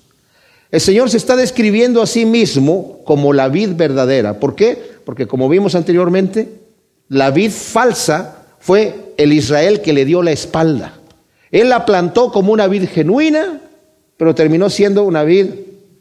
[0.72, 4.40] El Señor se está describiendo a sí mismo como la vid verdadera.
[4.40, 4.82] ¿Por qué?
[5.04, 6.48] Porque como vimos anteriormente,
[7.10, 11.02] la vid falsa fue el Israel que le dio la espalda.
[11.52, 13.60] Él la plantó como una vid genuina,
[14.16, 15.48] pero terminó siendo una vid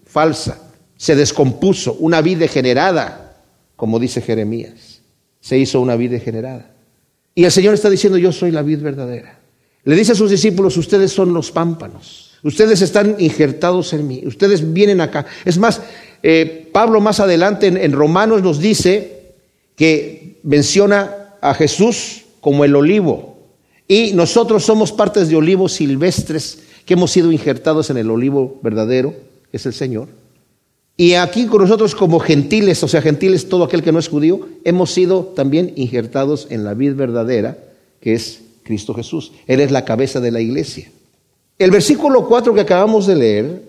[0.07, 0.68] falsa.
[1.03, 3.35] Se descompuso, una vid degenerada,
[3.75, 5.01] como dice Jeremías.
[5.41, 6.71] Se hizo una vid degenerada.
[7.35, 9.37] Y el Señor está diciendo, yo soy la vid verdadera.
[9.83, 12.38] Le dice a sus discípulos, ustedes son los pámpanos.
[12.45, 14.23] Ustedes están injertados en mí.
[14.25, 15.27] Ustedes vienen acá.
[15.45, 15.83] Es más,
[16.23, 19.33] eh, Pablo más adelante en, Romanos nos dice
[19.75, 23.38] que menciona a Jesús como el olivo.
[23.88, 29.17] Y nosotros somos partes de olivos silvestres que hemos sido injertados en el olivo verdadero,
[29.51, 30.22] que es el Señor.
[30.97, 34.49] Y aquí con nosotros como gentiles, o sea, gentiles todo aquel que no es judío,
[34.65, 37.59] hemos sido también injertados en la vid verdadera,
[38.01, 39.33] que es Cristo Jesús.
[39.47, 40.91] Él es la cabeza de la iglesia.
[41.59, 43.63] El versículo 4 que acabamos de leer,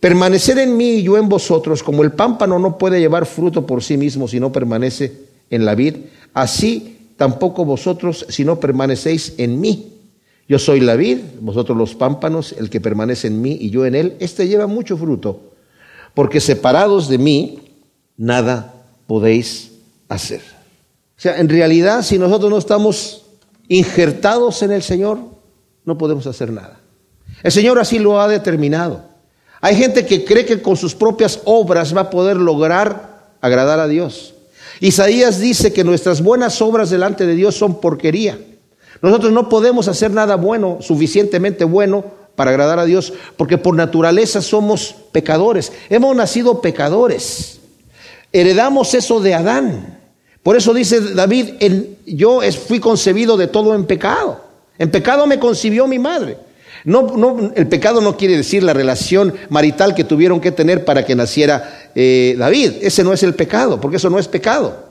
[0.00, 3.82] permanecer en mí y yo en vosotros, como el pámpano no puede llevar fruto por
[3.82, 5.12] sí mismo si no permanece
[5.50, 5.96] en la vid,
[6.32, 9.92] así tampoco vosotros si no permanecéis en mí.
[10.48, 13.94] Yo soy la vid, vosotros los pámpanos, el que permanece en mí y yo en
[13.94, 15.53] él, este lleva mucho fruto,
[16.14, 17.58] porque separados de mí,
[18.16, 18.74] nada
[19.06, 19.72] podéis
[20.08, 20.40] hacer.
[21.16, 23.22] O sea, en realidad, si nosotros no estamos
[23.68, 25.18] injertados en el Señor,
[25.84, 26.80] no podemos hacer nada.
[27.42, 29.02] El Señor así lo ha determinado.
[29.60, 33.88] Hay gente que cree que con sus propias obras va a poder lograr agradar a
[33.88, 34.34] Dios.
[34.80, 38.38] Isaías dice que nuestras buenas obras delante de Dios son porquería.
[39.02, 42.04] Nosotros no podemos hacer nada bueno, suficientemente bueno
[42.36, 45.72] para agradar a Dios, porque por naturaleza somos pecadores.
[45.88, 47.60] Hemos nacido pecadores.
[48.32, 50.00] Heredamos eso de Adán.
[50.42, 51.54] Por eso dice David,
[52.06, 54.40] yo fui concebido de todo en pecado.
[54.78, 56.36] En pecado me concibió mi madre.
[56.84, 61.06] No, no, el pecado no quiere decir la relación marital que tuvieron que tener para
[61.06, 62.72] que naciera eh, David.
[62.82, 64.84] Ese no es el pecado, porque eso no es pecado.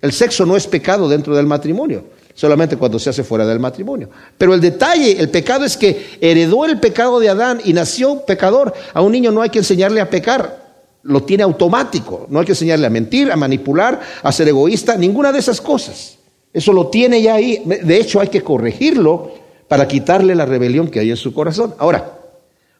[0.00, 2.04] El sexo no es pecado dentro del matrimonio,
[2.40, 4.08] solamente cuando se hace fuera del matrimonio.
[4.38, 8.72] Pero el detalle, el pecado es que heredó el pecado de Adán y nació pecador.
[8.94, 10.58] A un niño no hay que enseñarle a pecar
[11.02, 12.26] lo tiene automático.
[12.30, 16.16] No hay que enseñarle a mentir, a manipular, a ser egoísta, ninguna de esas cosas.
[16.50, 17.62] Eso lo tiene ya ahí.
[17.64, 19.32] De hecho, hay que corregirlo
[19.68, 21.74] para quitarle la rebelión que hay en su corazón.
[21.76, 22.20] Ahora,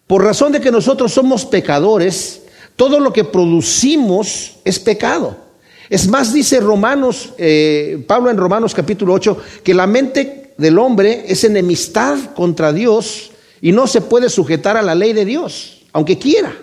[0.07, 2.45] por razón de que nosotros somos pecadores,
[2.77, 5.50] todo lo que producimos es pecado.
[5.91, 11.25] Es más, dice Romanos, eh, Pablo en Romanos capítulo 8, que la mente del hombre
[11.27, 16.17] es enemistad contra Dios y no se puede sujetar a la ley de Dios, aunque
[16.17, 16.55] quiera,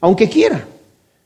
[0.00, 0.66] aunque quiera.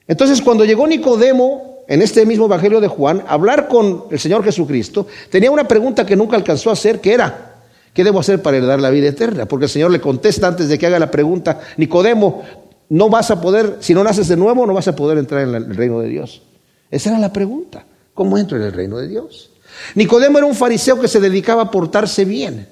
[0.06, 4.44] Entonces, cuando llegó Nicodemo, en este mismo Evangelio de Juan, a hablar con el Señor
[4.44, 7.62] Jesucristo, tenía una pregunta que nunca alcanzó a hacer, que era,
[7.94, 9.46] ¿qué debo hacer para heredar la vida eterna?
[9.46, 12.42] Porque el Señor le contesta antes de que haga la pregunta, Nicodemo,
[12.90, 15.54] no vas a poder, si no naces de nuevo, no vas a poder entrar en
[15.54, 16.42] el reino de Dios.
[16.90, 19.50] Esa era la pregunta, ¿cómo entro en el reino de Dios?
[19.94, 22.68] Nicodemo era un fariseo que se dedicaba a portarse bien.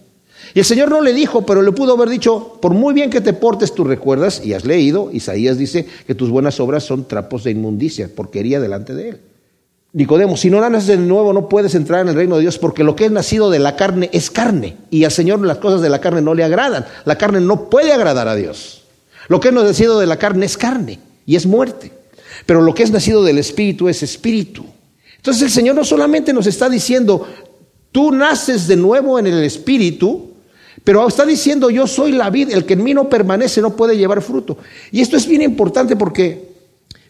[0.55, 3.20] Y el Señor no le dijo, pero le pudo haber dicho, por muy bien que
[3.20, 7.44] te portes, tú recuerdas, y has leído, Isaías dice que tus buenas obras son trapos
[7.44, 9.20] de inmundicia, porquería delante de él.
[9.92, 12.85] Nicodemo, si no naces de nuevo no puedes entrar en el reino de Dios porque
[12.85, 15.88] lo que es nacido de la carne es carne y al Señor las cosas de
[15.88, 16.85] la carne no le agradan.
[17.07, 18.83] La carne no puede agradar a Dios.
[19.29, 21.92] Lo que es nacido de la carne es carne y es muerte.
[22.44, 24.64] Pero lo que es nacido del Espíritu es Espíritu.
[25.16, 27.27] Entonces el Señor no solamente nos está diciendo,
[27.90, 30.33] tú naces de nuevo en el Espíritu,
[30.85, 33.96] pero está diciendo, yo soy la vid, el que en mí no permanece no puede
[33.96, 34.59] llevar fruto.
[34.92, 36.51] Y esto es bien importante porque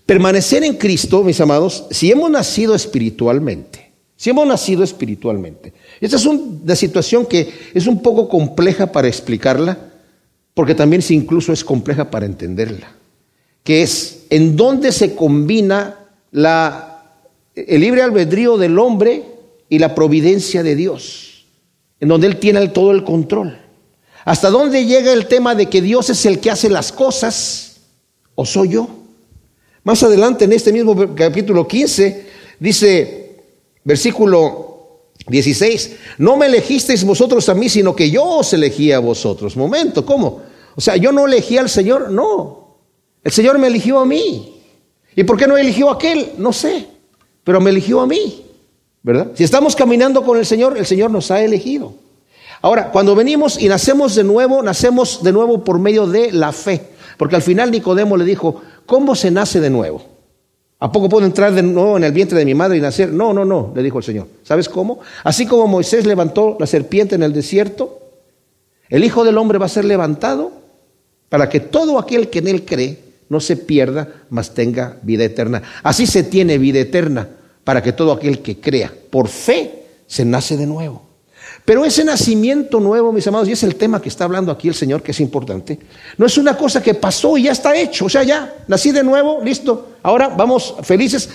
[0.06, 6.24] permanecer en Cristo, mis amados, si hemos nacido espiritualmente, si hemos nacido espiritualmente, esta es
[6.24, 9.76] una situación que es un poco compleja para explicarla,
[10.54, 12.95] porque también incluso es compleja para entenderla,
[13.66, 15.98] que es en dónde se combina
[16.32, 19.24] el libre albedrío del hombre
[19.68, 21.46] y la providencia de Dios,
[21.98, 23.58] en donde Él tiene todo el control.
[24.24, 27.78] ¿Hasta dónde llega el tema de que Dios es el que hace las cosas
[28.36, 28.88] o soy yo?
[29.82, 32.26] Más adelante en este mismo capítulo 15
[32.60, 33.42] dice,
[33.82, 39.56] versículo 16, no me elegisteis vosotros a mí, sino que yo os elegí a vosotros.
[39.56, 40.42] Momento, ¿cómo?
[40.76, 42.65] O sea, yo no elegí al Señor, no.
[43.26, 44.54] El Señor me eligió a mí.
[45.16, 46.34] ¿Y por qué no eligió a aquel?
[46.38, 46.86] No sé,
[47.42, 48.44] pero me eligió a mí,
[49.02, 49.32] ¿verdad?
[49.34, 51.92] Si estamos caminando con el Señor, el Señor nos ha elegido.
[52.62, 56.80] Ahora, cuando venimos y nacemos de nuevo, nacemos de nuevo por medio de la fe.
[57.16, 60.04] Porque al final Nicodemo le dijo, ¿cómo se nace de nuevo?
[60.78, 63.12] ¿A poco puedo entrar de nuevo en el vientre de mi madre y nacer?
[63.12, 64.28] No, no, no, le dijo el Señor.
[64.44, 65.00] ¿Sabes cómo?
[65.24, 67.98] Así como Moisés levantó la serpiente en el desierto,
[68.88, 70.52] el Hijo del Hombre va a ser levantado
[71.28, 75.62] para que todo aquel que en él cree no se pierda, mas tenga vida eterna.
[75.82, 77.28] Así se tiene vida eterna,
[77.64, 81.02] para que todo aquel que crea por fe se nace de nuevo.
[81.64, 84.74] Pero ese nacimiento nuevo, mis amados, y es el tema que está hablando aquí el
[84.74, 85.78] Señor, que es importante,
[86.16, 89.02] no es una cosa que pasó y ya está hecho, o sea, ya, nací de
[89.02, 91.28] nuevo, listo, ahora vamos felices,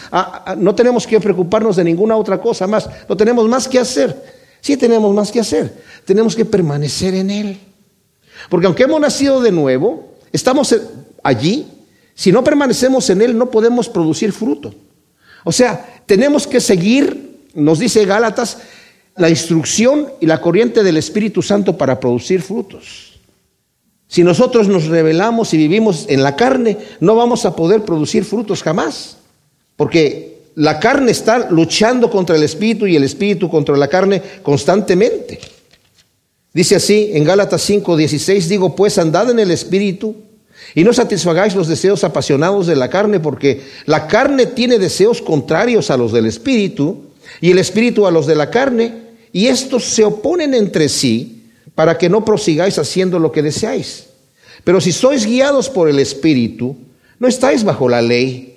[0.57, 4.41] no tenemos que preocuparnos de ninguna otra cosa más, no tenemos más que hacer.
[4.61, 5.73] Sí tenemos más que hacer,
[6.05, 7.59] tenemos que permanecer en Él.
[8.47, 10.73] Porque aunque hemos nacido de nuevo, estamos
[11.23, 11.67] allí,
[12.15, 14.73] si no permanecemos en Él no podemos producir fruto.
[15.43, 18.59] O sea, tenemos que seguir, nos dice Gálatas,
[19.15, 23.19] la instrucción y la corriente del Espíritu Santo para producir frutos.
[24.07, 28.61] Si nosotros nos rebelamos y vivimos en la carne, no vamos a poder producir frutos
[28.61, 29.17] jamás,
[29.77, 35.39] porque la carne está luchando contra el Espíritu y el Espíritu contra la carne constantemente.
[36.53, 40.15] Dice así en Gálatas 5:16, digo pues andad en el Espíritu
[40.75, 45.91] y no satisfagáis los deseos apasionados de la carne, porque la carne tiene deseos contrarios
[45.91, 47.05] a los del Espíritu
[47.39, 48.93] y el Espíritu a los de la carne,
[49.33, 51.43] y estos se oponen entre sí
[51.75, 54.07] para que no prosigáis haciendo lo que deseáis.
[54.63, 56.75] Pero si sois guiados por el Espíritu,
[57.19, 58.47] no estáis bajo la ley.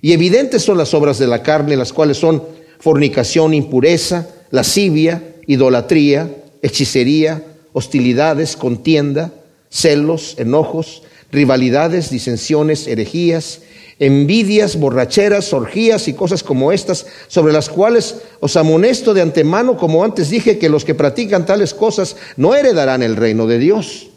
[0.00, 2.42] Y evidentes son las obras de la carne, las cuales son
[2.78, 6.30] fornicación, impureza, lascivia, idolatría,
[6.62, 9.32] hechicería, hostilidades, contienda,
[9.68, 13.60] celos, enojos, rivalidades, disensiones, herejías,
[13.98, 20.02] envidias, borracheras, orgías y cosas como estas, sobre las cuales os amonesto de antemano, como
[20.02, 24.08] antes dije, que los que practican tales cosas no heredarán el reino de Dios.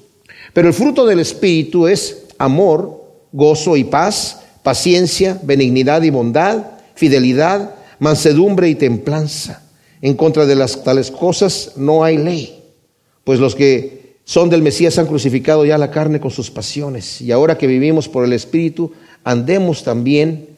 [0.54, 6.64] Pero el fruto del Espíritu es amor, gozo y paz, paciencia, benignidad y bondad,
[6.96, 9.64] fidelidad, mansedumbre y templanza.
[10.02, 12.64] En contra de las tales cosas no hay ley,
[13.24, 17.22] pues los que son del Mesías han crucificado ya la carne con sus pasiones.
[17.22, 18.92] Y ahora que vivimos por el Espíritu,
[19.24, 20.50] andemos también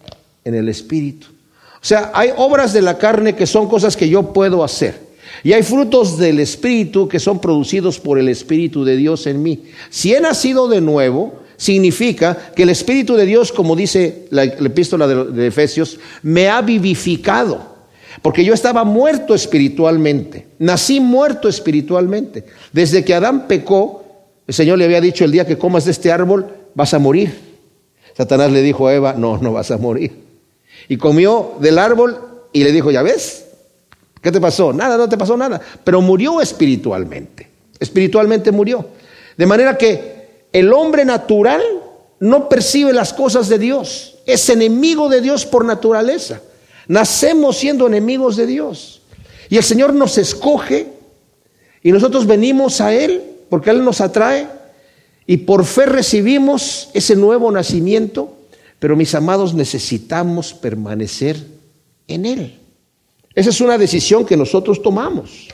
[0.43, 1.27] en el Espíritu.
[1.75, 5.05] O sea, hay obras de la carne que son cosas que yo puedo hacer.
[5.43, 9.65] Y hay frutos del Espíritu que son producidos por el Espíritu de Dios en mí.
[9.89, 15.07] Si he nacido de nuevo, significa que el Espíritu de Dios, como dice la, epístola
[15.07, 17.74] de, Efesios, me ha vivificado.
[18.21, 22.45] Porque yo estaba muerto espiritualmente, nací muerto espiritualmente.
[22.71, 24.05] Desde que Adán pecó,
[24.47, 27.39] el Señor le había dicho el día que comas de este árbol vas a morir.
[28.15, 30.23] Satanás le dijo a Eva, no, no vas a morir.
[30.87, 32.17] Y comió del árbol
[32.53, 33.45] y le dijo, ya ves,
[34.21, 34.71] ¿qué te pasó?
[34.71, 35.59] Nada, no te pasó nada.
[35.83, 37.49] Pero murió espiritualmente.
[37.79, 38.87] Espiritualmente murió.
[39.35, 41.61] De manera que el hombre natural
[42.19, 44.19] no percibe las cosas de Dios.
[44.25, 46.41] Es enemigo de Dios por naturaleza.
[46.87, 49.01] Nacemos siendo enemigos de Dios.
[49.49, 50.87] Y el Señor nos escoge
[51.83, 54.47] y nosotros venimos a Él porque Él nos atrae
[55.27, 58.35] y por fe recibimos ese nuevo nacimiento,
[58.79, 61.37] pero mis amados necesitamos permanecer
[62.07, 62.59] en Él.
[63.33, 65.49] Esa es una decisión que nosotros tomamos.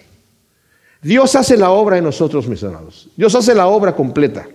[1.02, 3.10] Dios hace la obra en nosotros, mis amados.
[3.15, 4.48] Dios hace la obra completa.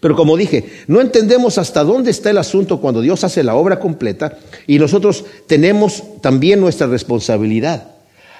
[0.00, 3.80] Pero como dije, no entendemos hasta dónde está el asunto cuando Dios hace la obra
[3.80, 7.88] completa y nosotros tenemos también nuestra responsabilidad.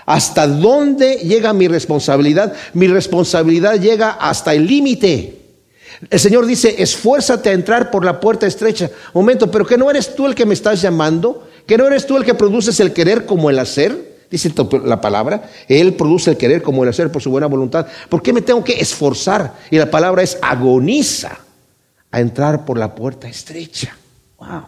[0.06, 2.54] ¿Hasta dónde llega mi responsabilidad?
[2.74, 5.36] Mi responsabilidad llega hasta el límite.
[6.08, 8.88] El Señor dice, esfuérzate a entrar por la puerta estrecha.
[9.12, 12.16] Momento, pero que no eres tú el que me estás llamando, que no eres tú
[12.16, 14.16] el que produces el querer como el hacer.
[14.30, 14.52] Dice
[14.84, 17.86] la palabra, Él produce el querer como el hacer por su buena voluntad.
[18.08, 19.54] ¿Por qué me tengo que esforzar?
[19.70, 21.47] Y la palabra es agoniza
[22.10, 23.96] a entrar por la puerta estrecha.
[24.38, 24.66] Wow.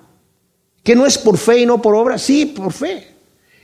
[0.82, 3.10] Que no es por fe y no por obra, sí, por fe.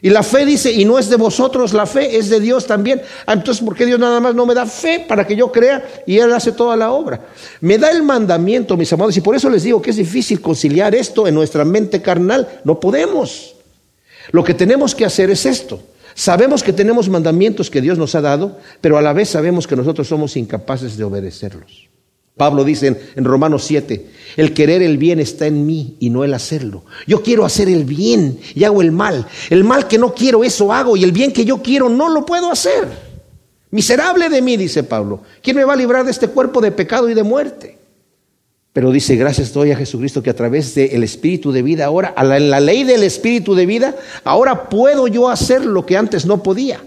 [0.03, 3.01] Y la fe dice, y no es de vosotros la fe, es de Dios también.
[3.25, 5.85] Ah, entonces, ¿por qué Dios nada más no me da fe para que yo crea
[6.07, 7.27] y Él hace toda la obra?
[7.63, 10.95] Me da el mandamiento, mis amados, y por eso les digo que es difícil conciliar
[10.95, 12.61] esto en nuestra mente carnal.
[12.65, 13.57] No podemos.
[14.33, 15.81] Lo que tenemos que hacer es esto.
[16.15, 19.77] Sabemos que tenemos mandamientos que Dios nos ha dado, pero a la vez sabemos que
[19.77, 21.89] nosotros somos incapaces de obedecerlos.
[22.37, 26.35] Pablo dice en, Romanos 7, el querer el bien está en mí y no el
[26.35, 26.85] hacerlo.
[27.07, 29.27] Yo quiero hacer el bien y hago el mal.
[29.49, 32.27] El mal que no quiero, eso hago y el bien que yo quiero no lo
[32.27, 32.89] puedo hacer.
[33.71, 35.23] Miserable de mí, dice Pablo.
[35.43, 37.79] ¿Quién me va a librar de este cuerpo de pecado y de muerte?
[38.75, 42.51] Pero dice, gracias doy a Jesucristo que a través del Espíritu de vida, ahora, en
[42.51, 46.83] la ley del Espíritu de vida, ahora puedo yo hacer lo que antes no podía.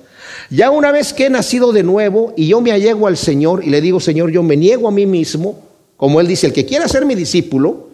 [0.49, 3.69] Ya una vez que he nacido de nuevo y yo me allego al Señor y
[3.69, 5.59] le digo, Señor, yo me niego a mí mismo,
[5.95, 7.89] como Él dice, el que quiera ser mi discípulo,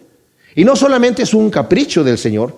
[0.55, 2.55] y no solamente es un capricho del Señor,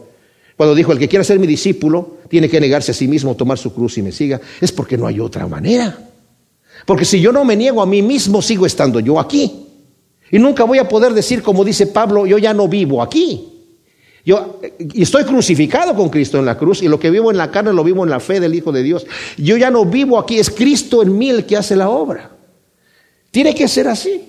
[0.56, 3.58] cuando dijo, el que quiera ser mi discípulo, tiene que negarse a sí mismo, tomar
[3.58, 5.98] su cruz y me siga, es porque no hay otra manera.
[6.86, 9.66] Porque si yo no me niego a mí mismo, sigo estando yo aquí.
[10.32, 13.57] Y nunca voy a poder decir, como dice Pablo, yo ya no vivo aquí.
[14.28, 14.60] Yo
[14.94, 17.82] estoy crucificado con Cristo en la cruz y lo que vivo en la carne lo
[17.82, 19.08] vivo en la fe del Hijo de Dios.
[19.38, 22.30] Yo ya no vivo aquí, es Cristo en mí el que hace la obra.
[23.32, 24.22] Tiene que ser así.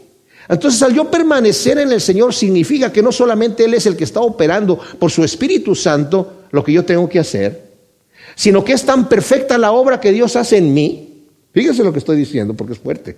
[0.49, 4.05] Entonces, al yo permanecer en el Señor significa que no solamente Él es el que
[4.05, 7.61] está operando por su Espíritu Santo lo que yo tengo que hacer,
[8.37, 11.25] sino que es tan perfecta la obra que Dios hace en mí.
[11.53, 13.17] Fíjense lo que estoy diciendo porque es fuerte.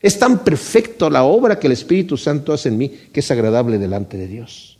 [0.00, 3.78] Es tan perfecta la obra que el Espíritu Santo hace en mí que es agradable
[3.78, 4.73] delante de Dios.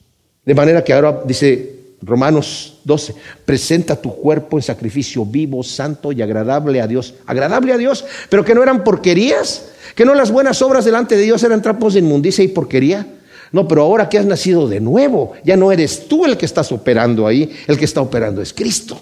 [0.44, 3.14] De manera que ahora dice Romanos 12,
[3.44, 7.14] presenta tu cuerpo en sacrificio vivo, santo y agradable a Dios.
[7.26, 11.22] Agradable a Dios, pero que no eran porquerías, que no las buenas obras delante de
[11.22, 13.06] Dios eran trapos de inmundicia y porquería.
[13.52, 16.72] No, pero ahora que has nacido de nuevo, ya no eres tú el que estás
[16.72, 19.00] operando ahí, el que está operando es Cristo.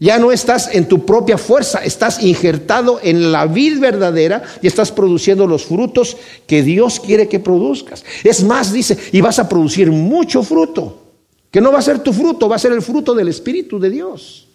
[0.00, 4.92] Ya no estás en tu propia fuerza, estás injertado en la vid verdadera y estás
[4.92, 8.04] produciendo los frutos que Dios quiere que produzcas.
[8.22, 11.02] Es más, dice, y vas a producir mucho fruto,
[11.50, 13.90] que no va a ser tu fruto, va a ser el fruto del Espíritu de
[13.90, 14.46] Dios.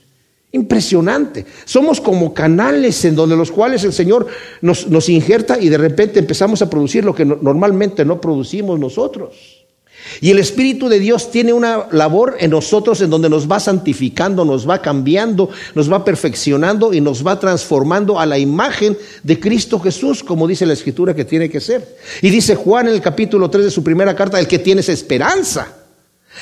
[0.53, 1.45] Impresionante.
[1.65, 4.27] Somos como canales en donde los cuales el Señor
[4.61, 9.62] nos, nos injerta y de repente empezamos a producir lo que normalmente no producimos nosotros.
[10.21, 14.45] Y el Espíritu de Dios tiene una labor en nosotros en donde nos va santificando,
[14.45, 19.79] nos va cambiando, nos va perfeccionando y nos va transformando a la imagen de Cristo
[19.79, 21.97] Jesús, como dice la Escritura que tiene que ser.
[22.21, 24.91] Y dice Juan en el capítulo 3 de su primera carta, el que tiene esa
[24.91, 25.67] esperanza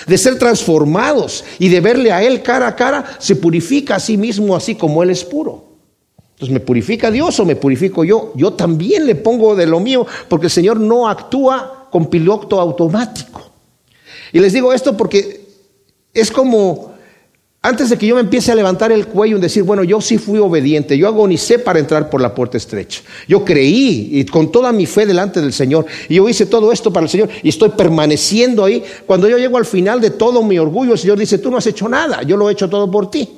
[0.07, 4.18] de ser transformados y de verle a Él cara a cara, se purifica a sí
[4.18, 5.72] mismo así como Él es puro.
[6.34, 8.34] Entonces, ¿me purifica Dios o me purifico yo?
[8.36, 13.50] Yo también le pongo de lo mío, porque el Señor no actúa con piloto automático.
[14.32, 15.41] Y les digo esto porque
[16.13, 16.91] es como
[17.63, 20.17] antes de que yo me empiece a levantar el cuello y decir, bueno, yo sí
[20.17, 23.03] fui obediente, yo agonicé para entrar por la puerta estrecha.
[23.27, 25.86] Yo creí y con toda mi fe delante del Señor.
[26.09, 28.84] Y yo hice todo esto para el Señor y estoy permaneciendo ahí.
[29.05, 31.67] Cuando yo llego al final de todo mi orgullo, el Señor dice, tú no has
[31.67, 33.29] hecho nada, yo lo he hecho todo por ti.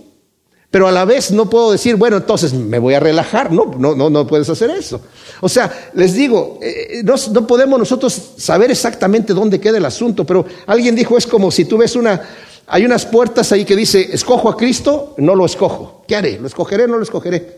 [0.73, 3.51] Pero a la vez no puedo decir, bueno, entonces me voy a relajar.
[3.51, 4.99] No, no, no, no puedes hacer eso.
[5.39, 10.25] O sea, les digo, eh, no, no, podemos nosotros saber exactamente dónde queda el asunto,
[10.25, 12.19] pero alguien dijo, es como si tú ves una,
[12.65, 16.03] hay unas puertas ahí que dice, escojo a Cristo, no lo escojo.
[16.07, 16.39] ¿Qué haré?
[16.39, 17.55] ¿Lo escogeré o no lo escogeré?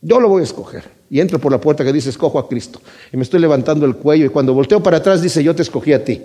[0.00, 0.84] Yo lo voy a escoger.
[1.10, 2.80] Y entro por la puerta que dice, escojo a Cristo.
[3.12, 5.92] Y me estoy levantando el cuello y cuando volteo para atrás dice, yo te escogí
[5.94, 6.22] a ti.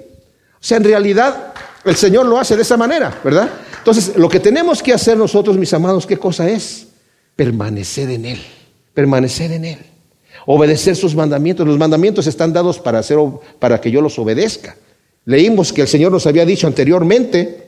[0.53, 1.51] O sea, en realidad
[1.83, 3.49] el Señor lo hace de esa manera, ¿verdad?
[3.87, 6.87] Entonces, lo que tenemos que hacer nosotros, mis amados, ¿qué cosa es?
[7.37, 8.39] Permanecer en Él,
[8.93, 9.77] permanecer en Él,
[10.45, 11.65] obedecer sus mandamientos.
[11.65, 13.17] Los mandamientos están dados para, hacer,
[13.59, 14.75] para que yo los obedezca.
[15.23, 17.63] Leímos que el Señor nos había dicho anteriormente,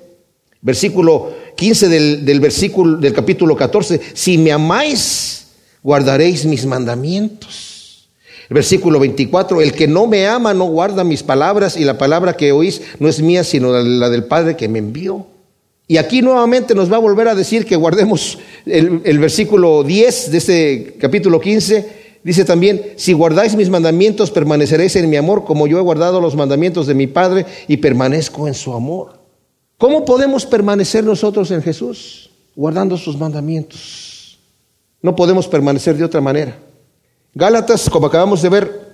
[0.60, 5.48] versículo 15 del, del versículo del capítulo 14, si me amáis,
[5.82, 8.10] guardaréis mis mandamientos.
[8.50, 12.52] Versículo 24, el que no me ama no guarda mis palabras y la palabra que
[12.52, 15.26] oís no es mía sino la del Padre que me envió.
[15.92, 18.38] Y aquí nuevamente nos va a volver a decir que guardemos
[18.68, 22.20] el, versículo 10 de este capítulo 15.
[22.24, 26.36] Dice también, si guardáis mis mandamientos, permaneceréis en mi amor, como yo he guardado los
[26.36, 29.14] mandamientos de mi Padre y permanezco en su amor.
[29.80, 32.30] ¿Cómo podemos permanecer nosotros en Jesús?
[32.56, 34.38] Guardando sus mandamientos.
[35.02, 36.56] No podemos permanecer de otra manera.
[37.34, 38.90] Gálatas, como acabamos de ver,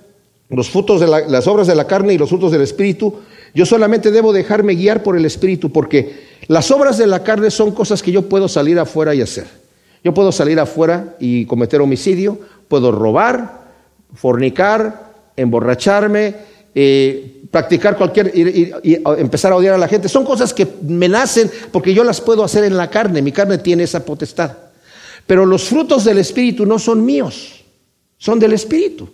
[0.48, 3.16] los frutos de las obras de la carne y los frutos del Espíritu,
[3.52, 7.72] yo solamente debo dejarme guiar por el Espíritu, porque las obras de la carne son
[7.72, 9.46] cosas que yo puedo salir afuera y hacer.
[10.04, 13.66] Yo puedo salir afuera y cometer homicidio, puedo robar,
[14.14, 16.34] fornicar, emborracharme,
[16.74, 18.72] eh, practicar cualquier, y,
[19.18, 20.08] empezar a odiar a la gente.
[20.08, 23.58] Son cosas que me nacen porque yo las puedo hacer en la carne, mi carne
[23.58, 24.52] tiene esa potestad.
[25.26, 27.56] Pero los frutos del Espíritu no son míos
[28.18, 29.08] son del Espíritu.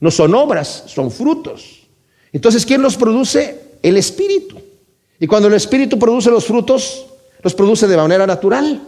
[0.00, 1.86] No son obras, son frutos.
[2.32, 3.78] Entonces, ¿quién los produce?
[3.82, 4.60] El Espíritu.
[5.18, 7.06] Y cuando el Espíritu produce los frutos,
[7.42, 8.82] los produce de manera natural.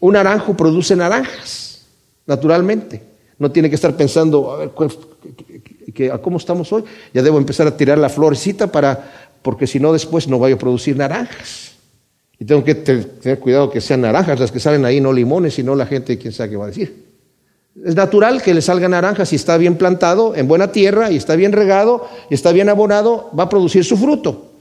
[0.00, 1.86] Un naranjo produce naranjas,
[2.26, 3.02] naturalmente.
[3.38, 4.70] No tiene que estar pensando, a ver,
[6.20, 6.84] ¿cómo estamos hoy?
[7.12, 10.58] Ya debo empezar a tirar la florecita para, porque si no después no voy a
[10.58, 11.72] producir naranjas.
[12.38, 15.74] Y tengo que tener cuidado que sean naranjas las que salen ahí, no limones, sino
[15.74, 17.04] la gente, quién sabe qué va a decir.
[17.84, 21.34] Es natural que le salga naranja si está bien plantado, en buena tierra, y está
[21.34, 24.52] bien regado, y está bien abonado, va a producir su fruto.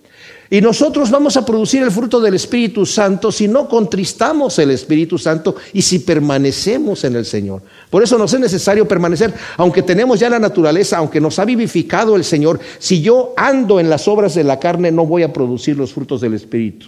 [0.50, 5.18] Y nosotros vamos a producir el fruto del Espíritu Santo si no contristamos el Espíritu
[5.18, 7.62] Santo y si permanecemos en el Señor.
[7.90, 12.16] Por eso nos es necesario permanecer, aunque tenemos ya la naturaleza, aunque nos ha vivificado
[12.16, 15.78] el Señor, si yo ando en las obras de la carne no voy a producir
[15.78, 16.88] los frutos del Espíritu.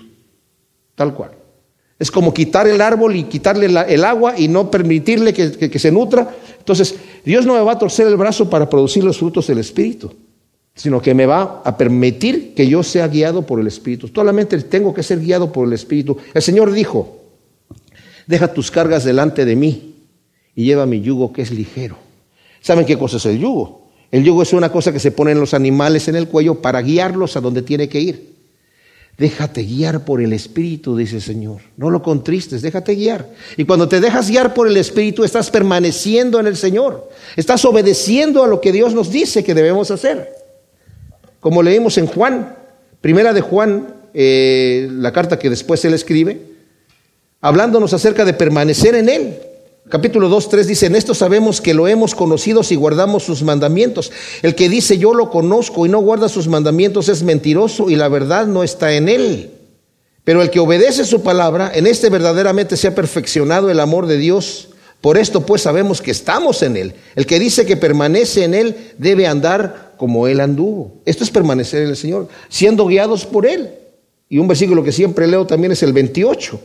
[0.96, 1.32] Tal cual.
[1.98, 6.36] Es como quitar el árbol y quitarle el agua y no permitirle que, se nutra.
[6.60, 10.14] Entonces, Dios no me va a torcer el brazo para producir los frutos del Espíritu,
[10.76, 14.10] sino que me va a permitir que yo sea guiado por el Espíritu.
[14.14, 16.18] Solamente tengo que ser guiado por el Espíritu.
[16.34, 17.22] El Señor dijo,
[18.28, 19.96] deja tus cargas delante de mí
[20.54, 21.98] y lleva mi yugo que es ligero.
[22.60, 23.88] ¿Saben qué cosa es el yugo?
[24.12, 26.82] El yugo es una cosa que se pone en los animales en el cuello para
[26.82, 28.36] guiarlos a donde tiene que ir.
[29.18, 31.62] Déjate guiar por el Espíritu, dice el Señor.
[31.78, 33.30] No lo contristes, déjate guiar.
[33.56, 37.10] Y cuando te dejas guiar por el Espíritu, estás permaneciendo en el Señor.
[37.38, 40.45] Estás obedeciendo a lo que Dios nos dice que debemos hacer.
[41.46, 42.56] Como leímos en Juan,
[43.02, 46.42] primera de Juan, eh, la carta que después él escribe,
[47.40, 49.38] hablándonos acerca de permanecer en él.
[49.88, 54.12] Capítulo 2, 3 dice, en esto sabemos que lo hemos conocido si guardamos sus mandamientos.
[54.42, 58.08] El que dice yo lo conozco y no guarda sus mandamientos es mentiroso y la
[58.08, 59.52] verdad no está en él.
[60.24, 64.18] Pero el que obedece su palabra, en este verdaderamente se ha perfeccionado el amor de
[64.18, 64.70] Dios.
[65.06, 66.96] Por esto pues sabemos que estamos en Él.
[67.16, 70.94] El que dice que permanece en Él debe andar como Él anduvo.
[71.06, 73.70] Esto es permanecer en el Señor, siendo guiados por Él.
[74.30, 76.60] Y un versículo que siempre leo también es el 28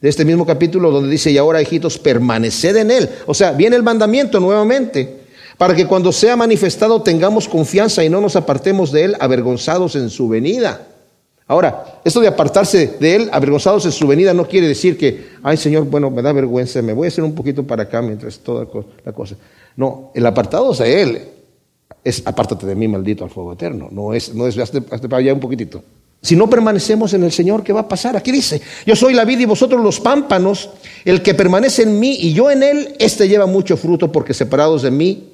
[0.00, 3.08] de este mismo capítulo donde dice, y ahora hijitos, permaneced en Él.
[3.26, 5.18] O sea, viene el mandamiento nuevamente,
[5.56, 10.10] para que cuando sea manifestado tengamos confianza y no nos apartemos de Él avergonzados en
[10.10, 10.84] su venida.
[11.46, 15.58] Ahora, esto de apartarse de Él, avergonzados en su venida, no quiere decir que, ay
[15.58, 18.66] Señor, bueno, me da vergüenza, me voy a hacer un poquito para acá mientras toda
[19.04, 19.36] la cosa.
[19.76, 21.22] No, el apartado de Él
[22.02, 23.88] es apártate de mí, maldito, al fuego eterno.
[23.90, 25.82] No es, no es, hazte, para allá un poquitito.
[26.22, 28.16] Si no permanecemos en el Señor, ¿qué va a pasar?
[28.16, 30.70] Aquí dice, yo soy la vida y vosotros los pámpanos,
[31.04, 34.80] el que permanece en mí y yo en él, este lleva mucho fruto porque separados
[34.80, 35.28] de mí,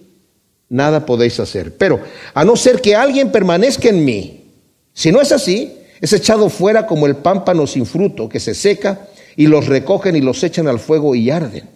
[0.68, 1.76] nada podéis hacer.
[1.76, 2.00] Pero
[2.34, 4.44] a no ser que alguien permanezca en mí,
[4.92, 9.09] si no es así, es echado fuera como el pámpano sin fruto, que se seca,
[9.36, 11.68] y los recogen y los echan al fuego y arden.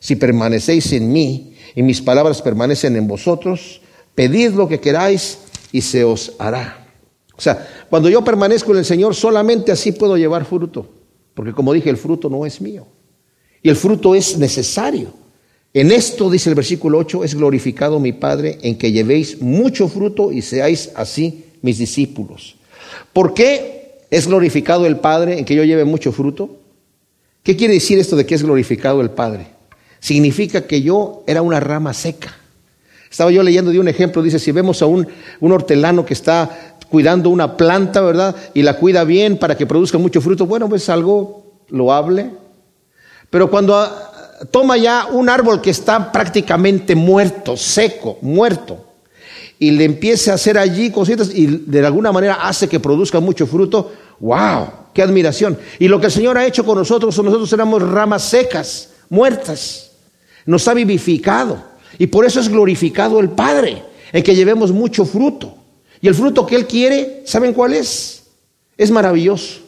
[0.00, 3.80] Si permanecéis en mí y mis palabras permanecen en vosotros,
[4.14, 5.38] pedid lo que queráis
[5.72, 6.86] y se os hará.
[7.36, 10.88] O sea, cuando yo permanezco en el Señor, solamente así puedo llevar fruto.
[11.34, 12.86] Porque como dije, el fruto no es mío.
[13.62, 15.12] Y el fruto es necesario.
[15.72, 20.32] En esto, dice el versículo 8, es glorificado mi Padre en que llevéis mucho fruto
[20.32, 22.57] y seáis así mis discípulos.
[23.12, 26.56] ¿Por qué es glorificado el Padre en que yo lleve mucho fruto?
[27.42, 29.48] ¿Qué quiere decir esto de que es glorificado el Padre?
[30.00, 32.36] Significa que yo era una rama seca.
[33.10, 35.08] Estaba yo leyendo de un ejemplo, dice, si vemos a un,
[35.40, 38.36] un hortelano que está cuidando una planta, ¿verdad?
[38.54, 42.30] Y la cuida bien para que produzca mucho fruto, bueno, pues algo loable.
[43.30, 48.87] Pero cuando ah, toma ya un árbol que está prácticamente muerto, seco, muerto,
[49.58, 53.46] y le empiece a hacer allí cositas y de alguna manera hace que produzca mucho
[53.46, 55.58] fruto, wow, qué admiración.
[55.78, 59.90] Y lo que el Señor ha hecho con nosotros, nosotros éramos ramas secas, muertas,
[60.46, 61.62] nos ha vivificado.
[61.98, 63.82] Y por eso es glorificado el Padre,
[64.12, 65.54] en que llevemos mucho fruto.
[66.00, 68.22] Y el fruto que Él quiere, ¿saben cuál es?
[68.76, 69.60] Es maravilloso.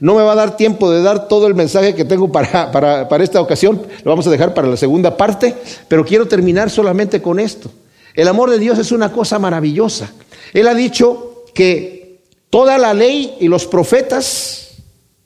[0.00, 3.08] No me va a dar tiempo de dar todo el mensaje que tengo para, para,
[3.08, 5.54] para esta ocasión, lo vamos a dejar para la segunda parte,
[5.88, 7.70] pero quiero terminar solamente con esto.
[8.16, 10.10] El amor de Dios es una cosa maravillosa.
[10.54, 14.78] Él ha dicho que toda la ley y los profetas,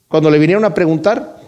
[0.09, 1.39] cuando le vinieron a preguntar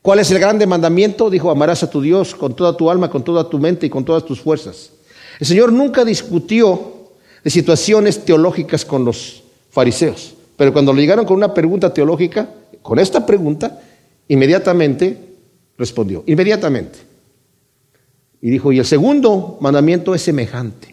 [0.00, 3.24] cuál es el grande mandamiento, dijo, amarás a tu Dios con toda tu alma, con
[3.24, 4.90] toda tu mente y con todas tus fuerzas.
[5.40, 7.10] El Señor nunca discutió
[7.42, 12.48] de situaciones teológicas con los fariseos, pero cuando le llegaron con una pregunta teológica,
[12.80, 13.80] con esta pregunta,
[14.28, 15.18] inmediatamente
[15.76, 17.00] respondió, inmediatamente.
[18.40, 20.91] Y dijo, y el segundo mandamiento es semejante.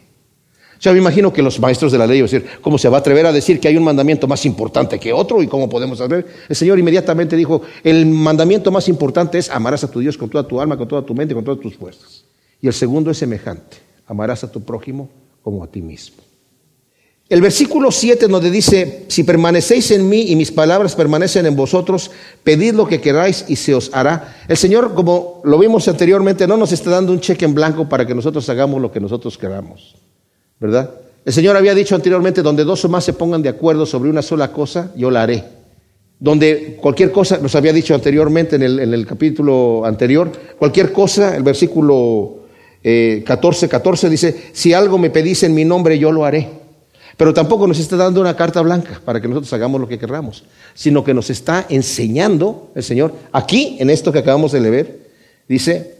[0.79, 3.25] Ya me imagino que los maestros de la ley, decir, ¿cómo se va a atrever
[3.25, 6.25] a decir que hay un mandamiento más importante que otro y cómo podemos saber?
[6.47, 10.47] El Señor inmediatamente dijo, el mandamiento más importante es amarás a tu Dios con toda
[10.47, 12.23] tu alma, con toda tu mente, con todas tus fuerzas.
[12.61, 13.77] Y el segundo es semejante,
[14.07, 15.09] amarás a tu prójimo
[15.43, 16.23] como a ti mismo.
[17.27, 22.09] El versículo 7 donde dice, si permanecéis en mí y mis palabras permanecen en vosotros,
[22.43, 24.37] pedid lo que queráis y se os hará.
[24.47, 28.07] El Señor, como lo vimos anteriormente, no nos está dando un cheque en blanco para
[28.07, 29.95] que nosotros hagamos lo que nosotros queramos.
[30.59, 30.91] ¿Verdad?
[31.25, 34.21] El Señor había dicho anteriormente, donde dos o más se pongan de acuerdo sobre una
[34.21, 35.43] sola cosa, yo la haré.
[36.19, 42.39] Donde cualquier cosa, nos había dicho anteriormente en el, capítulo anterior, cualquier cosa, el versículo
[42.81, 46.49] 14, eh, 14 dice, si algo me pedís en mi nombre, yo lo haré.
[47.15, 50.45] Pero tampoco nos está dando una carta blanca para que nosotros hagamos lo que querramos,
[50.73, 55.09] sino que nos está enseñando el Señor, aquí en esto que acabamos de leer,
[55.47, 55.95] dice,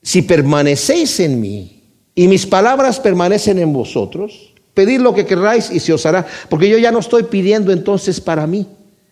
[0.00, 1.81] si permanecéis en mí
[2.14, 6.26] y mis palabras permanecen en vosotros, pedid lo que queráis y se os hará.
[6.48, 8.66] Porque yo ya no estoy pidiendo entonces para mí.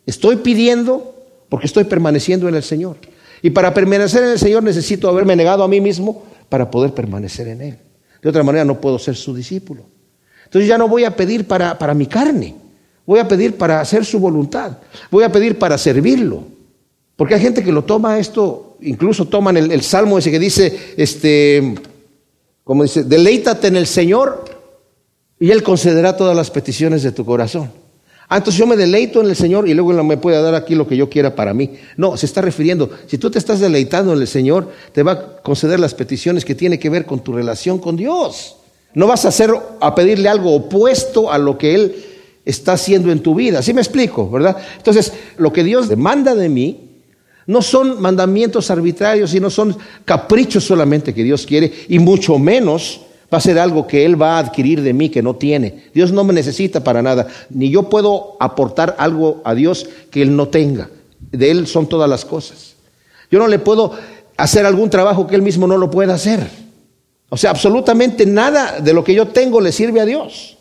[0.06, 1.14] Estoy pidiendo
[1.48, 2.96] porque estoy permaneciendo en el Señor.
[3.42, 7.48] Y para permanecer en el Señor necesito haberme negado a mí mismo para poder permanecer
[7.48, 7.78] en Él.
[8.22, 9.84] De otra manera no puedo ser su discípulo.
[10.44, 12.54] Entonces ya no voy a pedir para, para mi carne.
[13.06, 14.78] Voy a pedir para hacer su voluntad.
[15.10, 16.44] Voy a pedir para servirlo.
[17.16, 20.94] Porque hay gente que lo toma esto, incluso toman el, el salmo ese que dice,
[20.96, 21.74] este,
[22.70, 24.44] como dice, deleítate en el Señor
[25.40, 27.68] y Él concederá todas las peticiones de tu corazón.
[28.28, 30.86] Ah, entonces yo me deleito en el Señor y luego me puede dar aquí lo
[30.86, 31.72] que yo quiera para mí.
[31.96, 35.42] No, se está refiriendo, si tú te estás deleitando en el Señor, te va a
[35.42, 38.54] conceder las peticiones que tienen que ver con tu relación con Dios.
[38.94, 39.50] No vas a hacer,
[39.80, 42.04] a pedirle algo opuesto a lo que Él
[42.44, 43.62] está haciendo en tu vida.
[43.62, 44.56] ¿Sí me explico, verdad?
[44.76, 46.89] Entonces, lo que Dios demanda de mí
[47.50, 53.00] no son mandamientos arbitrarios y no son caprichos solamente que Dios quiere, y mucho menos
[53.32, 55.86] va a ser algo que Él va a adquirir de mí que no tiene.
[55.92, 60.36] Dios no me necesita para nada, ni yo puedo aportar algo a Dios que Él
[60.36, 60.90] no tenga.
[61.32, 62.76] De Él son todas las cosas.
[63.32, 63.94] Yo no le puedo
[64.36, 66.48] hacer algún trabajo que Él mismo no lo pueda hacer.
[67.30, 70.56] O sea, absolutamente nada de lo que yo tengo le sirve a Dios.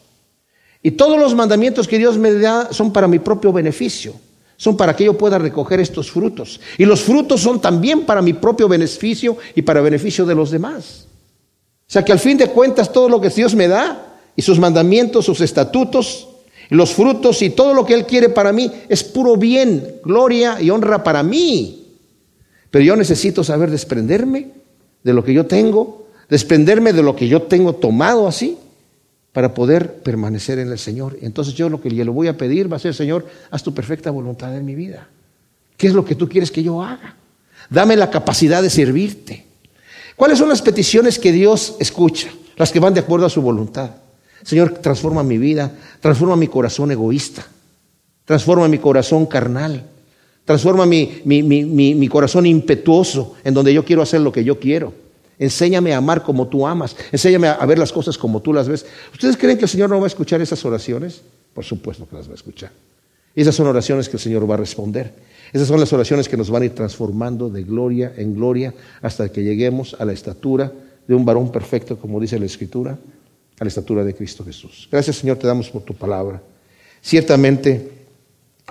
[0.82, 4.16] Y todos los mandamientos que Dios me da son para mi propio beneficio.
[4.60, 6.60] Son para que yo pueda recoger estos frutos.
[6.78, 11.06] Y los frutos son también para mi propio beneficio y para beneficio de los demás.
[11.88, 14.60] O sea que al fin de cuentas todo lo que Dios me da y sus
[14.60, 16.28] mandamientos, sus estatutos,
[16.72, 20.70] los frutos y todo lo que Él quiere para mí es puro bien, gloria y
[20.72, 21.88] honra para mí.
[22.70, 24.50] Pero yo necesito saber desprenderme
[25.04, 28.58] de lo que yo tengo, desprenderme de lo que yo tengo tomado así
[29.34, 31.18] para poder permanecer en el Señor.
[31.22, 34.12] Entonces yo lo que le voy a pedir va a ser, Señor, haz tu perfecta
[34.12, 35.08] voluntad en mi vida.
[35.78, 37.16] ¿Qué es lo que tú quieres que yo haga?
[37.70, 39.46] Dame la capacidad de servirte.
[40.16, 42.30] ¿Cuáles son las peticiones que Dios escucha?
[42.58, 43.92] Las que van de acuerdo a su voluntad.
[44.44, 45.72] Señor, transforma mi vida,
[46.02, 47.46] transforma mi corazón egoísta,
[48.26, 49.86] transforma mi corazón carnal,
[50.44, 54.94] transforma mi, mi, mi corazón impetuoso en donde yo quiero hacer lo que yo quiero.
[55.40, 56.96] Enséñame a amar como tú amas.
[57.14, 58.86] Enséñame a ver las cosas como tú las ves.
[59.14, 61.22] ¿Ustedes creen que el Señor no va a escuchar esas oraciones?
[61.54, 62.72] Por supuesto que las va a escuchar.
[63.34, 65.14] Esas son oraciones que el Señor va a responder.
[65.54, 69.32] Esas son las oraciones que nos van a ir transformando de gloria en gloria hasta
[69.32, 70.72] que lleguemos a la estatura
[71.08, 73.00] de un varón perfecto, como dice la Escritura,
[73.60, 74.88] a la estatura de Cristo Jesús.
[74.92, 76.42] Gracias Señor, te damos por tu palabra.
[77.02, 77.92] Ciertamente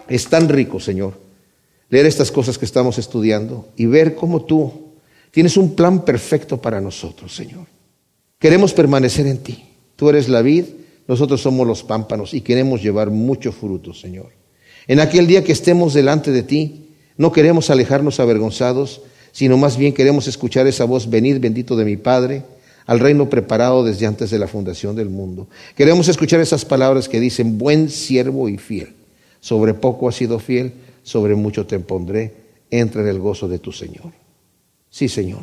[0.07, 1.15] es tan rico, Señor,
[1.89, 4.88] leer estas cosas que estamos estudiando y ver cómo tú
[5.31, 7.67] Tienes un plan perfecto para nosotros, Señor.
[8.39, 9.65] Queremos permanecer en ti.
[9.97, 10.65] Tú eres la vid,
[11.09, 14.29] nosotros somos los pámpanos y queremos llevar mucho fruto, Señor.
[14.87, 19.03] En aquel día que estemos delante de ti, no queremos alejarnos avergonzados,
[19.33, 22.45] sino más bien queremos escuchar esa voz, venid bendito de mi Padre,
[22.87, 25.49] al reino preparado desde antes de la fundación del mundo.
[25.77, 28.95] Queremos escuchar esas palabras que dicen, buen siervo y fiel.
[29.41, 30.73] Sobre poco has sido fiel,
[31.03, 32.35] sobre mucho te pondré,
[32.71, 34.13] entra en el gozo de tu Señor.
[34.91, 35.43] Sí, Señor,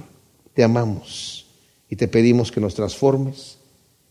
[0.53, 1.45] te amamos
[1.89, 3.57] y te pedimos que nos transformes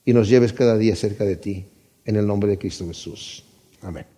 [0.05, 1.64] y nos lleves cada día cerca de ti,
[2.05, 3.45] en el nombre de Cristo Jesús.
[3.82, 4.14] Amén.